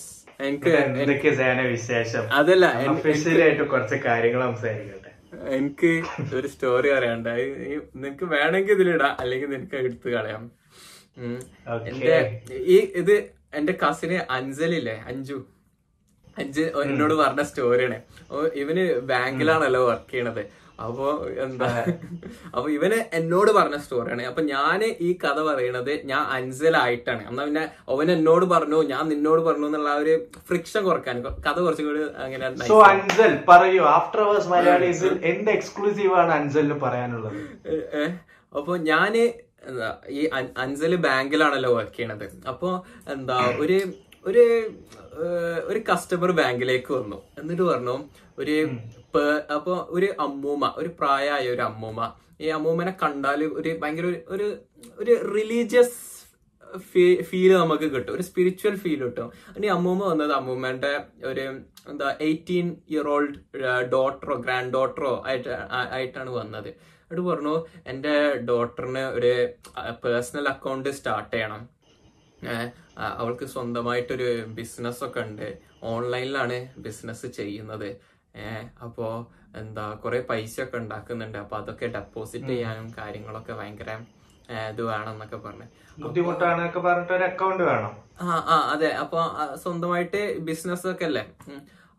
എനിക്ക് 0.48 0.72
എന്തൊക്കെ 0.82 1.32
വിശേഷം? 1.76 2.24
അതല്ല 2.40 2.66
ആയിട്ട് 3.46 3.64
കുറച്ച് 3.74 3.98
കാര്യങ്ങൾ 4.08 4.42
സംസാരിക്കട്ടെ. 4.50 5.12
എനിക്ക് 5.58 5.92
ഒരു 6.38 6.48
സ്റ്റോറി 6.54 6.90
പറയാണ്ടായി 6.94 7.46
നിനക്ക് 8.02 8.26
വേണമെങ്കിൽ 8.34 8.74
ഇതിലിടാം 8.78 9.14
അല്ലെങ്കിൽ 9.22 9.50
നിനക്ക് 9.56 9.78
എടുത്ത് 9.82 10.10
കളയാം. 10.16 10.44
എന്റെ 11.92 12.18
ഈ 12.76 12.78
ഇത് 13.02 13.16
എന്റെ 13.60 13.74
കസിന് 13.84 14.18
അഞ്ജലില്ലേ 14.38 14.98
അഞ്ചു 15.12 15.38
അഞ്ച് 16.42 16.66
എന്നോട് 16.84 17.14
പറഞ്ഞ 17.22 17.42
സ്റ്റോറിയാണ് 17.50 17.98
ഇവന് 18.62 18.84
ബാങ്കിലാണല്ലോ 19.12 19.82
വർക്ക് 19.90 20.12
ചെയ്യണത്. 20.12 20.44
അപ്പൊ 20.86 21.08
എന്താ? 21.46 21.70
അപ്പൊ 22.56 22.68
ഇവന് 22.76 23.00
എന്നോട് 23.18 23.52
പറഞ്ഞ 23.58 23.78
സ്റ്റോറിയാണ് 23.84 24.24
അപ്പൊ 24.30 24.42
ഞാൻ 24.54 24.80
ഈ 25.08 25.10
കഥ 25.24 25.38
പറയണത് 25.50 25.94
ഞാൻ 26.12 26.24
അൻസലായിട്ടാണ്. 26.38 27.22
എന്നാ 27.30 27.46
പിന്നെ 27.50 27.64
അവൻ 27.94 28.10
എന്നോട് 28.18 28.46
പറഞ്ഞു 28.54 28.80
ഞാൻ 28.94 29.04
നിന്നോട് 29.14 29.42
പറഞ്ഞു 29.48 29.68
എന്നുള്ള 29.70 29.92
ആ 29.96 30.02
ഒരു 30.04 30.16
ഫ്രിക്ഷൻ 30.50 30.82
കുറയ്ക്കാൻ. 30.90 31.18
കഥ 31.48 31.58
കുറച്ചും 31.66 31.88
കൂടി 31.90 32.02
അങ്ങനെ 32.26 32.50
സോ 32.72 32.80
അൻസൽ 32.92 33.34
പറയൂ. 33.52 33.84
ആഫ്റ്റർ 33.98 34.22
അവേഴ്സ് 34.26 34.52
മലയാളീസിൽ 34.56 35.14
എന്ത് 35.32 35.52
എക്സ്ക്ലൂസീവ് 35.58 36.14
ആണ് 36.24 36.34
അൻസലിന് 36.40 36.78
പറയാനുള്ളത്? 36.86 37.40
അപ്പൊ 38.60 38.76
ഞാൻ 38.92 39.14
എന്താ 39.70 39.90
ഈ 40.20 40.22
അൻസൽ 40.38 40.62
അൻസൽ 40.64 40.94
ബാങ്കിലാണല്ലോ 41.08 41.72
വർക്ക് 41.78 41.96
ചെയ്യണത്. 41.98 42.26
അപ്പൊ 42.52 42.70
എന്താ 43.16 43.38
ഒരു 43.64 43.78
ഒരു 44.26 44.44
ഒരു 45.64 45.80
കസ്റ്റമർ 45.80 46.32
ബാങ്കിലേക്ക് 46.32 46.94
വന്നു. 46.94 47.24
എന്നിട്ട് 47.40 47.62
പറഞ്ഞു 47.62 48.04
ഒരു 48.38 48.70
അപ്പൊ 49.56 49.86
ഒരു 49.90 50.08
അമ്മൂമ്മ 50.20 50.74
ഒരു 50.78 50.90
പ്രായമായ 51.00 51.48
ഒരു 51.48 51.62
അമ്മൂമ്മ. 51.62 52.14
ഈ 52.42 52.48
അമ്മൂമ്മനെ 52.48 52.94
കണ്ടാൽ 53.04 53.44
ഒരു 53.44 53.80
ഭയങ്കര 53.84 54.06
ഒരു- 54.06 54.58
ഒരു 55.00 55.32
റിലീജിയസ് 55.34 56.12
ഫീൽ 57.22 57.54
നമുക്ക് 57.54 57.84
കിട്ടും. 57.84 58.16
ഒരു 58.16 58.22
സ്പിരിച്വൽ 58.22 58.76
ഫീൽ 58.76 59.04
കിട്ടും. 59.04 59.32
ഇനി 59.58 59.68
അമ്മൂമ്മ 59.68 60.06
വന്നത് 60.06 60.32
അമ്മൂമ്മന്റെ 60.32 61.02
ഒരു 61.26 61.60
എന്താ 61.90 62.16
എയ്റ്റീൻ 62.22 62.76
ഇയർ 62.90 63.08
ഓൾഡ് 63.08 63.58
ഡോട്ടറോ 63.92 64.36
ഗ്രാൻഡ് 64.36 64.74
ഡോട്ടറോ 64.74 65.24
ആയിട്ട് 65.28 65.50
ആയിട്ടാണ് 65.92 66.30
വന്നത്. 66.30 66.68
എന്നിട്ട് 66.68 67.22
പറഞ്ഞു 67.22 67.66
എന്റെ 67.88 68.38
ഡോട്ടറിന് 68.38 69.00
ഒരു 69.00 69.48
പേഴ്സണൽ 70.06 70.48
അക്കൗണ്ട് 70.48 70.90
സ്റ്റാർട്ട് 70.90 71.36
ചെയ്യണം. 71.36 71.81
അവൾക്ക് 72.98 73.46
സ്വന്തമായിട്ടൊരു 73.46 74.30
ബിസിനസ് 74.60 75.04
ഒക്കെ 75.04 75.20
ഉണ്ട്. 75.20 75.48
ഓൺലൈനിലാണ് 75.84 76.58
ബിസിനസ് 76.78 77.28
ചെയ്യുന്നത്. 77.40 77.90
ഏഹ് 78.36 78.66
അപ്പോ 78.86 79.08
എന്താ 79.56 79.86
കുറെ 80.04 80.20
പൈസ 80.30 80.56
ഒക്കെ 80.62 80.78
ഉണ്ടാക്കുന്നുണ്ട്. 80.78 81.38
അപ്പൊ 81.38 81.58
അതൊക്കെ 81.58 81.88
ഡെപ്പോസിറ്റ് 81.98 82.48
ചെയ്യാനും 82.48 82.88
കാര്യങ്ങളൊക്കെ 82.98 83.54
ഭയങ്കര 83.54 83.92
ഇത് 84.72 84.82
വേണം 84.84 85.12
എന്നൊക്കെ 85.12 85.38
പറഞ്ഞു 85.38 85.68
ബുദ്ധിമുട്ടാണ് 85.98 86.62
പറഞ്ഞിട്ട് 86.86 87.14
ഒരു 87.14 87.24
അക്കൗണ്ട് 87.24 87.64
വേണം. 87.64 87.94
ആ 88.22 88.28
ആ 88.54 88.58
അതെ. 88.74 88.90
അപ്പൊ 89.04 89.20
സ്വന്തമായിട്ട് 89.56 90.22
ബിസിനസ് 90.40 90.88
ഒക്കെ 90.88 91.06
അല്ലേ 91.06 91.24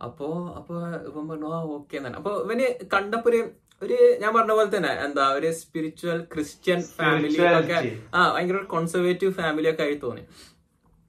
അപ്പോ 0.07 0.28
അപ്പൊ 0.59 0.74
ഇവൻ 1.09 1.28
പറഞ്ഞു 1.28 1.48
ആ 1.55 1.59
ഓക്കെ 1.76 1.96
തന്നെ 1.96 2.18
അപ്പൊ 2.18 2.33
ഇവന് 2.44 2.66
കണ്ടപ്പോ 2.94 3.28
ഒരു 3.31 3.40
ഒരു 3.85 3.99
ഞാൻ 4.23 4.31
പറഞ്ഞ 4.37 4.53
പോലെ 4.59 4.71
തന്നെ 4.77 4.92
എന്താ 5.05 5.25
ഒരു 5.38 5.49
സ്പിരിച്വൽ 5.61 6.18
ക്രിസ്ത്യൻ 6.33 6.81
ഫാമിലി 6.97 7.38
ഒക്കെ. 7.61 7.79
ആ 8.16 8.21
ഭയങ്കര 8.35 8.59
കോൺസർവേറ്റീവ് 8.75 9.33
ഫാമിലി 9.40 9.68
ഒക്കെ 9.73 9.85
ആയി 9.87 9.97
തോന്നി. 10.05 10.25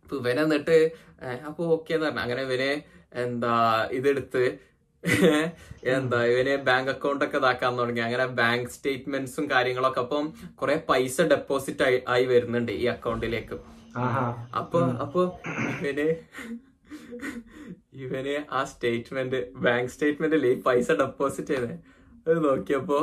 അപ്പൊ 0.04 0.16
ഇവനെ 0.22 0.42
എന്നിട്ട് 0.48 0.78
അപ്പൊ 1.50 1.64
ഓക്കെ 1.76 1.94
എന്ന് 1.96 2.06
പറഞ്ഞു. 2.08 2.24
അങ്ങനെ 2.26 2.42
ഇവനെ 2.48 2.72
എന്താ 3.24 3.54
ഇതെടുത്ത് 3.98 4.44
എന്താ 5.96 6.20
ഇവന് 6.32 6.54
ബാങ്ക് 6.68 6.92
അക്കൗണ്ട് 6.94 7.24
ഒക്കെ 7.26 7.38
ഇതാക്കാൻ 7.42 7.72
തുടങ്ങി. 7.80 8.02
അങ്ങനെ 8.08 8.26
ബാങ്ക് 8.42 8.70
സ്റ്റേറ്റ്മെന്റ്സും 8.76 9.46
കാര്യങ്ങളൊക്കെ 9.54 10.02
അപ്പം 10.06 10.26
കുറെ 10.60 10.76
പൈസ 10.90 11.18
ഡെപ്പോസിറ്റ് 11.34 11.84
ആയി 11.88 11.98
ആയി 12.14 12.26
വരുന്നുണ്ട് 12.34 12.72
ഈ 12.82 12.86
അക്കൗണ്ടിലേക്ക് 12.96 13.58
അപ്പൊ 14.62 14.80
അപ്പൊ 15.06 15.22
ഇവന് 15.72 16.08
ഇവന് 18.04 18.36
ആ 18.58 18.62
സ്റ്റേറ്റ്മെന്റ് 18.72 19.40
ബാങ്ക് 19.66 19.92
സ്റ്റേറ്റ്മെന്റിൽ 19.96 20.46
ഈ 20.52 20.56
പൈസ 20.68 20.92
ഡെപ്പോസിറ്റ് 21.02 21.54
ചെയ്തേ. 21.56 21.76
അത് 22.28 22.38
നോക്കിയപ്പോ 22.46 23.00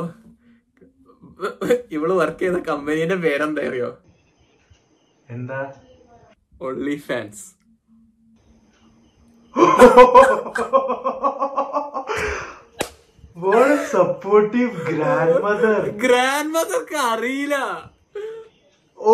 ഇവൾ 1.91 2.09
വർക്ക് 2.13 2.43
ചെയ്ത 2.43 2.57
കമ്പനീന്റെ 2.67 3.17
പേരെന്താ 3.23 3.63
അറിയോ? 3.69 3.89
എന്താ? 5.29 5.59
Only 6.61 6.95
fans 7.05 7.45
supportive 13.91 14.71
grand 14.89 15.37
mother 15.43 15.83
grand 16.03 16.53
മദർക്ക് 16.55 16.97
അറിയില്ല. 17.11 17.55
ഓ! 18.99 19.13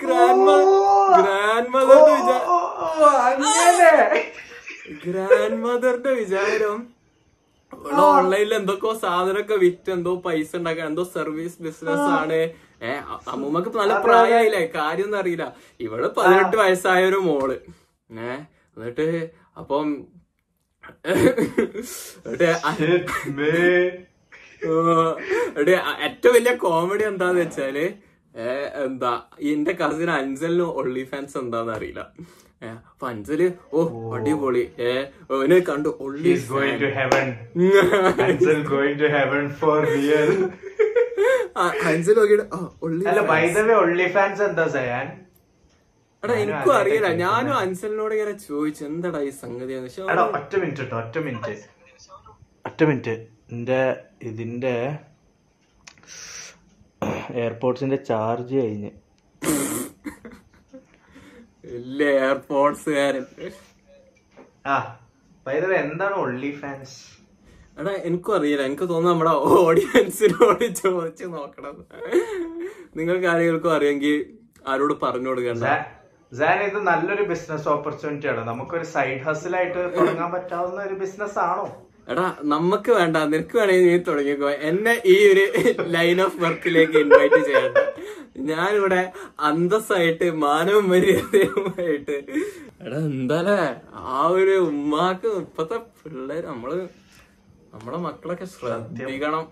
ഗ്രാൻഡ് 0.00 0.44
മദർ 0.46 0.70
ഗ്രാൻഡ് 1.18 1.70
മദർ 1.74 2.00
അങ്ങനെ. 3.26 4.22
ഗ്രാൻഡ് 4.88 5.60
മദറിന്റെ 5.64 6.12
വിചാരം 6.20 6.78
ഓൺലൈനിൽ 8.08 8.52
എന്തൊക്കെയോ 8.58 8.92
സാധനമൊക്കെ 9.04 9.56
വിറ്റ് 9.62 9.90
എന്തോ 9.96 10.12
പൈസ 10.26 10.50
ഉണ്ടാക്കാൻ 10.58 10.86
എന്തോ 10.90 11.04
സർവീസ് 11.14 11.56
ബിസിനസ് 11.66 12.08
ആണ്. 12.18 12.40
ഏഹ് 12.88 13.02
അമ്മൂമ്മക്ക് 13.32 13.70
നല്ല 13.80 13.94
പ്രായമായില്ലേ? 14.06 14.62
കാര്യം 14.76 15.06
ഒന്നും 15.06 15.18
അറിയില്ല 15.20 15.46
ഇവൾ 15.86 16.02
പതിനെട്ട് 16.18 16.56
വയസ്സായ 16.62 17.00
ഒരു 17.10 17.20
മോൾ. 17.28 17.50
ഏഹ് 18.10 18.40
എന്നിട്ട് 18.76 19.08
അപ്പം 19.62 19.88
ഏറ്റവും 26.06 26.34
വലിയ 26.36 26.54
കോമഡി 26.64 27.04
എന്താന്ന് 27.10 27.40
വെച്ചാൽ 27.44 27.76
ഏഹ് 28.34 28.68
എന്താ 28.84 29.12
എന്റെ 29.52 29.72
കസിൻ 29.80 30.10
അഞ്ചലിനും 30.20 30.70
ഒള്ളി 30.80 31.04
ഫാൻസ് 31.10 31.36
എന്താന്ന് 31.42 31.72
അറിയില്ല. 31.78 32.02
അൻസൽ 33.08 33.40
ഓ 33.72 33.80
അടിപൊളി. 34.16 34.62
ഏനെ 34.88 35.58
കണ്ടു 35.68 35.90
only 36.00 36.30
He's 36.30 36.46
going 36.48 36.76
to 36.78 36.90
heaven. 36.90 37.26
Ansel 38.26 38.60
going 38.64 38.96
to 38.98 39.08
heaven 39.16 39.44
for 39.60 39.76
real. 39.94 40.30
Ansal 41.90 42.16
നോക്കിയിട്ട് 42.20 42.46
എടാ 46.22 46.34
എനിക്കും 46.42 46.72
അറിയില്ല. 46.74 47.08
ഞാനും 47.14 47.54
അൻസലിനോട് 47.54 48.14
ഇങ്ങനെ 48.14 48.34
ചോദിച്ചു 48.48 48.82
എന്താടാ 48.84 49.20
ഈ 49.20 49.32
സംഗതി 49.42 49.74
ഒറ്റ 50.38 50.52
മിനിറ്റ് 50.62 50.82
കേട്ടോ 50.82 50.96
ഒറ്റ 50.98 51.16
മിനിറ്റ്. 51.18 51.54
ഒറ്റ 52.64 52.80
മിനിറ്റ്. 52.90 53.14
എന്റെ 53.52 53.80
ഇതിന്റെ 54.22 54.74
എയർപോർട്സിന്റെ 57.42 57.96
ചാർജ് 58.10 58.54
കഴിഞ്ഞ്. 58.54 58.90
വലിയ 61.94 62.12
എയർപോർട്സുകാരൻ 62.18 63.26
എന്താണ് 65.74 66.14
ഒള്ളി 66.14 66.50
ഫാൻസ് 66.50 66.96
എടാ 67.78 67.90
എനിക്കും 67.90 68.36
അറിയില്ല. 68.36 68.62
എനിക്ക് 68.62 68.82
തോന്നുന്നു 68.82 69.10
നമ്മുടെ 69.10 69.30
ഓഡിയൻസിനോട് 69.30 70.64
ചോദിച്ചു 70.74 71.24
നോക്കണം. 71.26 71.76
നിങ്ങൾക്ക് 72.96 73.26
ആരെങ്കിലും 73.26 73.72
അറിയെങ്കിൽ 73.74 74.16
ആരോട് 74.68 74.94
പറഞ്ഞു 75.02 75.28
കൊടുക്കണ്ട. 75.28 75.64
സാൻ 76.38 76.60
ഇത് 76.62 76.78
നല്ലൊരു 76.78 77.22
ബിസിനസ് 77.22 77.68
ഓപ്പർച്യൂണിറ്റി 77.68 78.28
ആണ്. 78.28 78.48
നമുക്കൊരു 78.48 78.84
സൈഡ് 78.84 79.20
ഹസിലായിട്ട് 79.20 79.80
തുടങ്ങാൻ 79.98 80.32
പറ്റാവുന്ന 80.32 80.80
ഒരു 80.82 80.94
ബിസിനസ് 80.94 81.38
ആണോ? 81.38 81.86
എടാ 82.08 82.36
നമുക്ക് 82.42 82.92
വേണ്ട 82.92 83.16
നിനക്ക് 83.16 83.58
വേണമെങ്കിൽ 83.58 83.90
നീ 83.90 83.96
തുടങ്ങിക്കോ. 83.96 84.50
എന്നെ 84.50 85.02
ഈ 85.06 85.32
ഒരു 85.32 85.44
ലൈൻ 85.80 86.20
ഓഫ് 86.20 86.42
വർക്കിലേക്ക് 86.42 86.98
ഇൻവൈറ്റ് 86.98 87.44
ചെയ്യണ്ട 87.44 87.78
ഞാനിവിടെ 88.36 89.12
അന്തസ്സായിട്ട് 89.40 90.30
മാനവും 90.30 90.88
മര്യാദയുമായിട്ട്. 90.88 92.16
എടാ 92.80 92.96
എന്താലേ? 92.96 93.74
ആ 93.94 94.26
ഒരു 94.26 94.50
ഉമ്മാക്ക് 94.50 95.26
ഇപ്പത്തെ 95.26 95.74
പിള്ളേര് 95.74 96.46
നമ്മൾ 96.46 96.88
നമ്മളെ 97.74 97.96
മക്കളൊക്കെ 97.96 98.44
ശ്രദ്ധിക്കണം. 98.44 99.48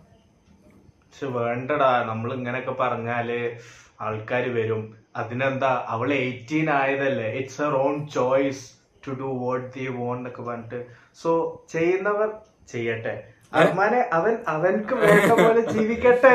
വേണ്ടടാ. 1.23 2.05
നമ്മൾ 2.09 2.35
ഇങ്ങനെയൊക്കെ 2.35 2.71
പറഞ്ഞാൽ 2.71 3.57
ആൾക്കാർ 4.01 4.55
വരും. 4.55 4.95
അതിനെന്താ? 5.17 5.85
അവൾ 5.89 6.13
eighteen 6.15 6.71
ആയതല്ലേ. 6.71 7.27
It's 7.27 7.63
her 7.63 7.75
own 7.75 8.09
choice 8.09 8.82
to 9.07 9.13
do 9.21 9.29
what 9.45 9.67
they 9.77 9.87
want 9.99 10.21
എന്നൊക്കെ 10.21 10.43
പറഞ്ഞിട്ട്. 10.43 10.81
സോ 11.23 11.31
ചെയ്യുന്നവർ 11.73 12.31
ചെയ്യട്ടെ. 12.73 13.15
അമ്മാനെ 13.61 14.01
അവൻ 14.19 14.35
അവൻക്ക് 14.55 14.95
വേണ്ട 15.05 15.31
പോലെ 15.43 15.63
ജീവിക്കട്ടെ. 15.73 16.35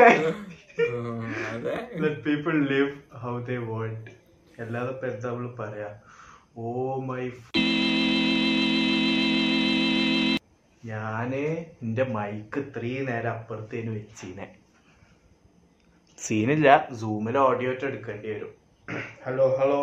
People 2.26 2.56
live 2.72 2.92
how 3.22 3.34
they 3.48 3.56
want 3.70 4.10
അല്ലാതെ 4.64 4.92
ഇപ്പൊ 4.94 5.06
എന്താ 5.12 5.30
പറയാ? 5.60 5.88
ഓ 6.58 6.68
മൈ 7.08 7.24
ഞാൻ 10.82 11.30
എന്റെ 11.34 12.04
മൈക്ക് 12.16 12.58
ഇത്രയും 12.64 13.06
നേരം 13.10 13.30
അപ്പുറത്തേന് 13.30 13.90
വെച്ചീനെ. 13.96 14.46
സീനില്ല 16.18 16.68
സൂമിൽ 17.00 17.36
ഓഡിയോ 17.38 17.72
എടുക്കേണ്ടി 17.88 18.28
വരും. 18.32 18.52
ഹലോ 19.24 19.46
ഹലോ 19.60 19.80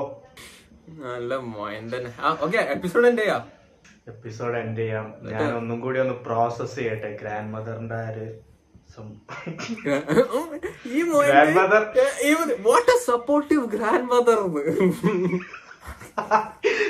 നല്ല 0.90 1.36
മോയൻ 1.36 1.84
തന്നെ 1.96 2.12
ഓക്കെ 2.42 2.58
എപ്പിസോഡ് 2.58 3.08
എൻഡ് 3.08 3.22
ചെയ്യാം. 3.22 3.44
എപ്പിസോഡ് 4.08 4.58
എൻഡ് 4.58 4.78
ചെയ്യാം. 4.78 5.14
ഞാൻ 5.24 5.56
ഒന്നും 5.58 5.80
കൂടി 5.80 6.00
ഒന്ന് 6.00 6.14
പ്രോസസ് 6.14 6.76
ചെയ്യട്ടെ. 6.76 7.18
ഗ്രാൻഡ് 7.22 7.54
മദറിന്റെ 7.54 7.96
ആര് 7.96 8.26
ഈ. 10.88 11.02
What 12.62 12.92
a 12.92 12.98
supportive 13.06 13.66
grand 13.68 14.10
mother 14.12 14.40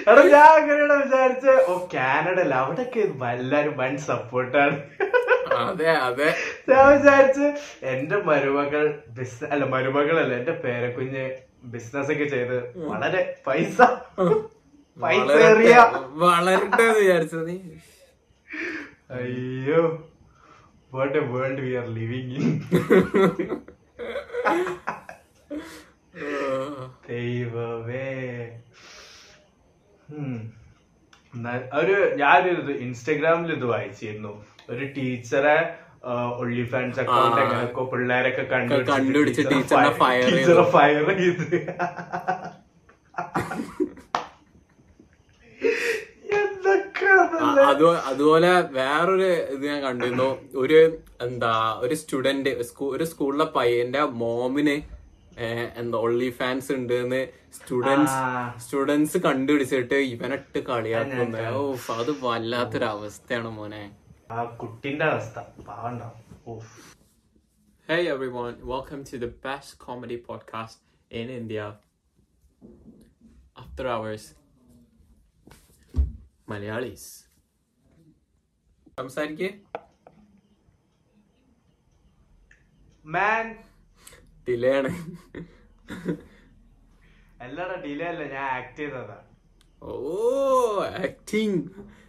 എടാ 0.10 0.23
ഞാൻ 0.23 0.49
അങ്ങനെയാണ് 0.62 0.95
വിചാരിച്ചത്. 1.03 1.65
ഓ 1.69 1.88
കാനഡ 1.93 2.39
അല്ല 2.39 2.55
അവിടെയൊക്കെ 2.55 2.99
എല്ലാരും 3.31 3.77
വൻ 3.77 3.97
സപ്പോർട്ടാണ് 3.97 4.75
അതെ 5.57 5.91
അതെ. 6.07 6.27
ഞാൻ 6.69 6.97
വിചാരിച്ച് 6.97 7.47
എന്റെ 7.85 8.17
മരുമകൾ 8.17 8.85
ബിസിനസ് 9.07 9.51
അല്ല 9.53 9.65
മരുമകളല്ല 9.65 10.33
എന്റെ 10.33 10.51
പേരക്കുഞ്ഞ് 10.51 11.25
ബിസിനസ് 11.63 12.11
ഒക്കെ 12.11 12.23
ചെയ്ത് 12.23 12.57
വളരെ 12.87 13.21
പൈസ. 13.47 13.77
പൈസ 15.03 15.31
വളരട്ടെ 16.23 16.87
വിചാരിച്ചത് 16.99 17.47
നീ. 17.47 17.57
അയ്യോ. 19.11 19.81
What 20.93 21.17
a 21.17 21.25
world 21.33 21.61
we 21.61 21.73
are 21.75 21.87
living 21.87 22.31
in 22.35 22.47
ദൈവമേ. 27.09 28.05
ഒരു 31.73 31.95
ഞാനൊരു 32.15 32.71
ഇൻസ്റ്റഗ്രാമിൽ 32.85 33.51
ഇത് 33.51 33.65
വായിച്ചിരുന്നു. 33.65 34.33
ഒരു 34.73 34.86
ടീച്ചറെ 34.95 35.58
ഒള്ളി 36.41 36.63
ഫാൻസ് 36.71 36.99
അക്കൗണ്ട്. 37.01 37.39
എങ്ങനെയൊക്കെ 37.43 37.84
പിള്ളേരൊക്കെ 37.91 38.43
കണ്ടുപിടിച്ച്. 38.54 39.43
ടീച്ചറെ 39.54 39.91
ഫയർ 40.01 40.30
ചെയ്ത് 40.36 40.54
അതുപോലെ 48.12 48.49
വേറൊരു 48.78 49.30
ഇത് 49.54 49.63
ഞാൻ 49.69 49.80
കണ്ടിരുന്നു 49.86 50.30
ഒരു 50.62 50.80
എന്താ 51.25 51.54
ഒരു 51.84 51.95
സ്റ്റുഡന്റ് 52.01 52.51
ഒരു 52.95 53.06
സ്കൂളിലെ 53.12 53.47
പയ്യന്റെ 53.58 54.01
മോമിന് 54.21 54.78
എന്താ 55.82 55.97
ഒള്ളി 56.06 56.30
ഫാൻസ് 56.39 56.69
ഉണ്ട് 56.78 56.93
എന്ന് 57.04 57.21
സ്റ്റുഡൻസ്. 57.58 58.15
സ്റ്റുഡൻസ് 58.63 59.17
കണ്ടുപിടിച്ചിട്ട് 59.28 59.97
ഇവനിട്ട് 60.13 60.60
കളിയാക്കുന്നു 60.69 61.43
ഓ 61.60 61.62
അത് 62.01 62.12
വല്ലാത്തൊരു 62.25 62.88
അവസ്ഥയാണ് 62.95 63.51
മോനെ 63.58 63.84
ആ 64.29 64.43
കുട്ടിന്റെ 64.61 65.07
അവസ്ഥ 65.11 65.39
പാവണ്ടാവും 65.69 66.21
ഓഫ് 66.53 66.73
Hey 67.89 68.03
everyone, 68.07 68.53
welcome 68.65 69.01
to 69.05 69.15
the 69.17 69.29
best 69.43 69.71
comedy 69.79 70.15
podcast 70.19 70.77
in 71.11 71.27
India. 71.31 71.65
After 73.55 73.85
hours. 73.93 74.23
Malayalis. 76.47 77.03
സംസാരിക്കേ 78.97 79.49
മാൻ 83.05 83.45
ഡിലേ 84.47 84.71
ആണ് 84.77 84.91
എല്ലാടാ 87.45 87.77
ഡിലേ 87.85 88.07
അല്ല 88.11 88.23
ഞാൻ 88.33 88.45
ആക്ട് 88.57 88.77
ചെയ്തതാ 88.79 89.17
ഓ 89.81 89.95
ആക്ടിങ് 91.03 91.59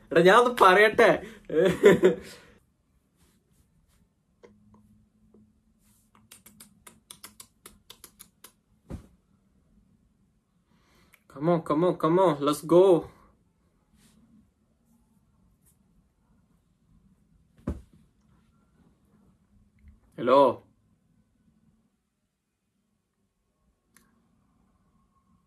എടാ 0.09 0.21
ഞാൻ 0.29 0.37
ഒന്ന് 0.41 0.53
പറയട്ടെ 0.63 1.11
Come 11.33 11.49
on, 11.49 11.61
come 11.63 11.85
on, 11.85 11.93
come 11.97 12.19
on, 12.19 12.33
let's 12.41 12.61
go. 12.61 13.09
Hello. 20.17 20.63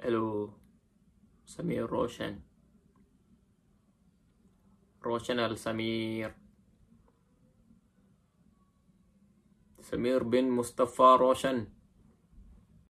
Hello. 0.02 0.54
Samir 1.46 1.88
Roshan. 1.88 2.42
روشنال 5.09 5.57
سمير. 5.57 6.31
سمير 9.81 10.23
بن 10.23 10.49
مصطفى 10.49 11.17
روشن. 11.19 11.67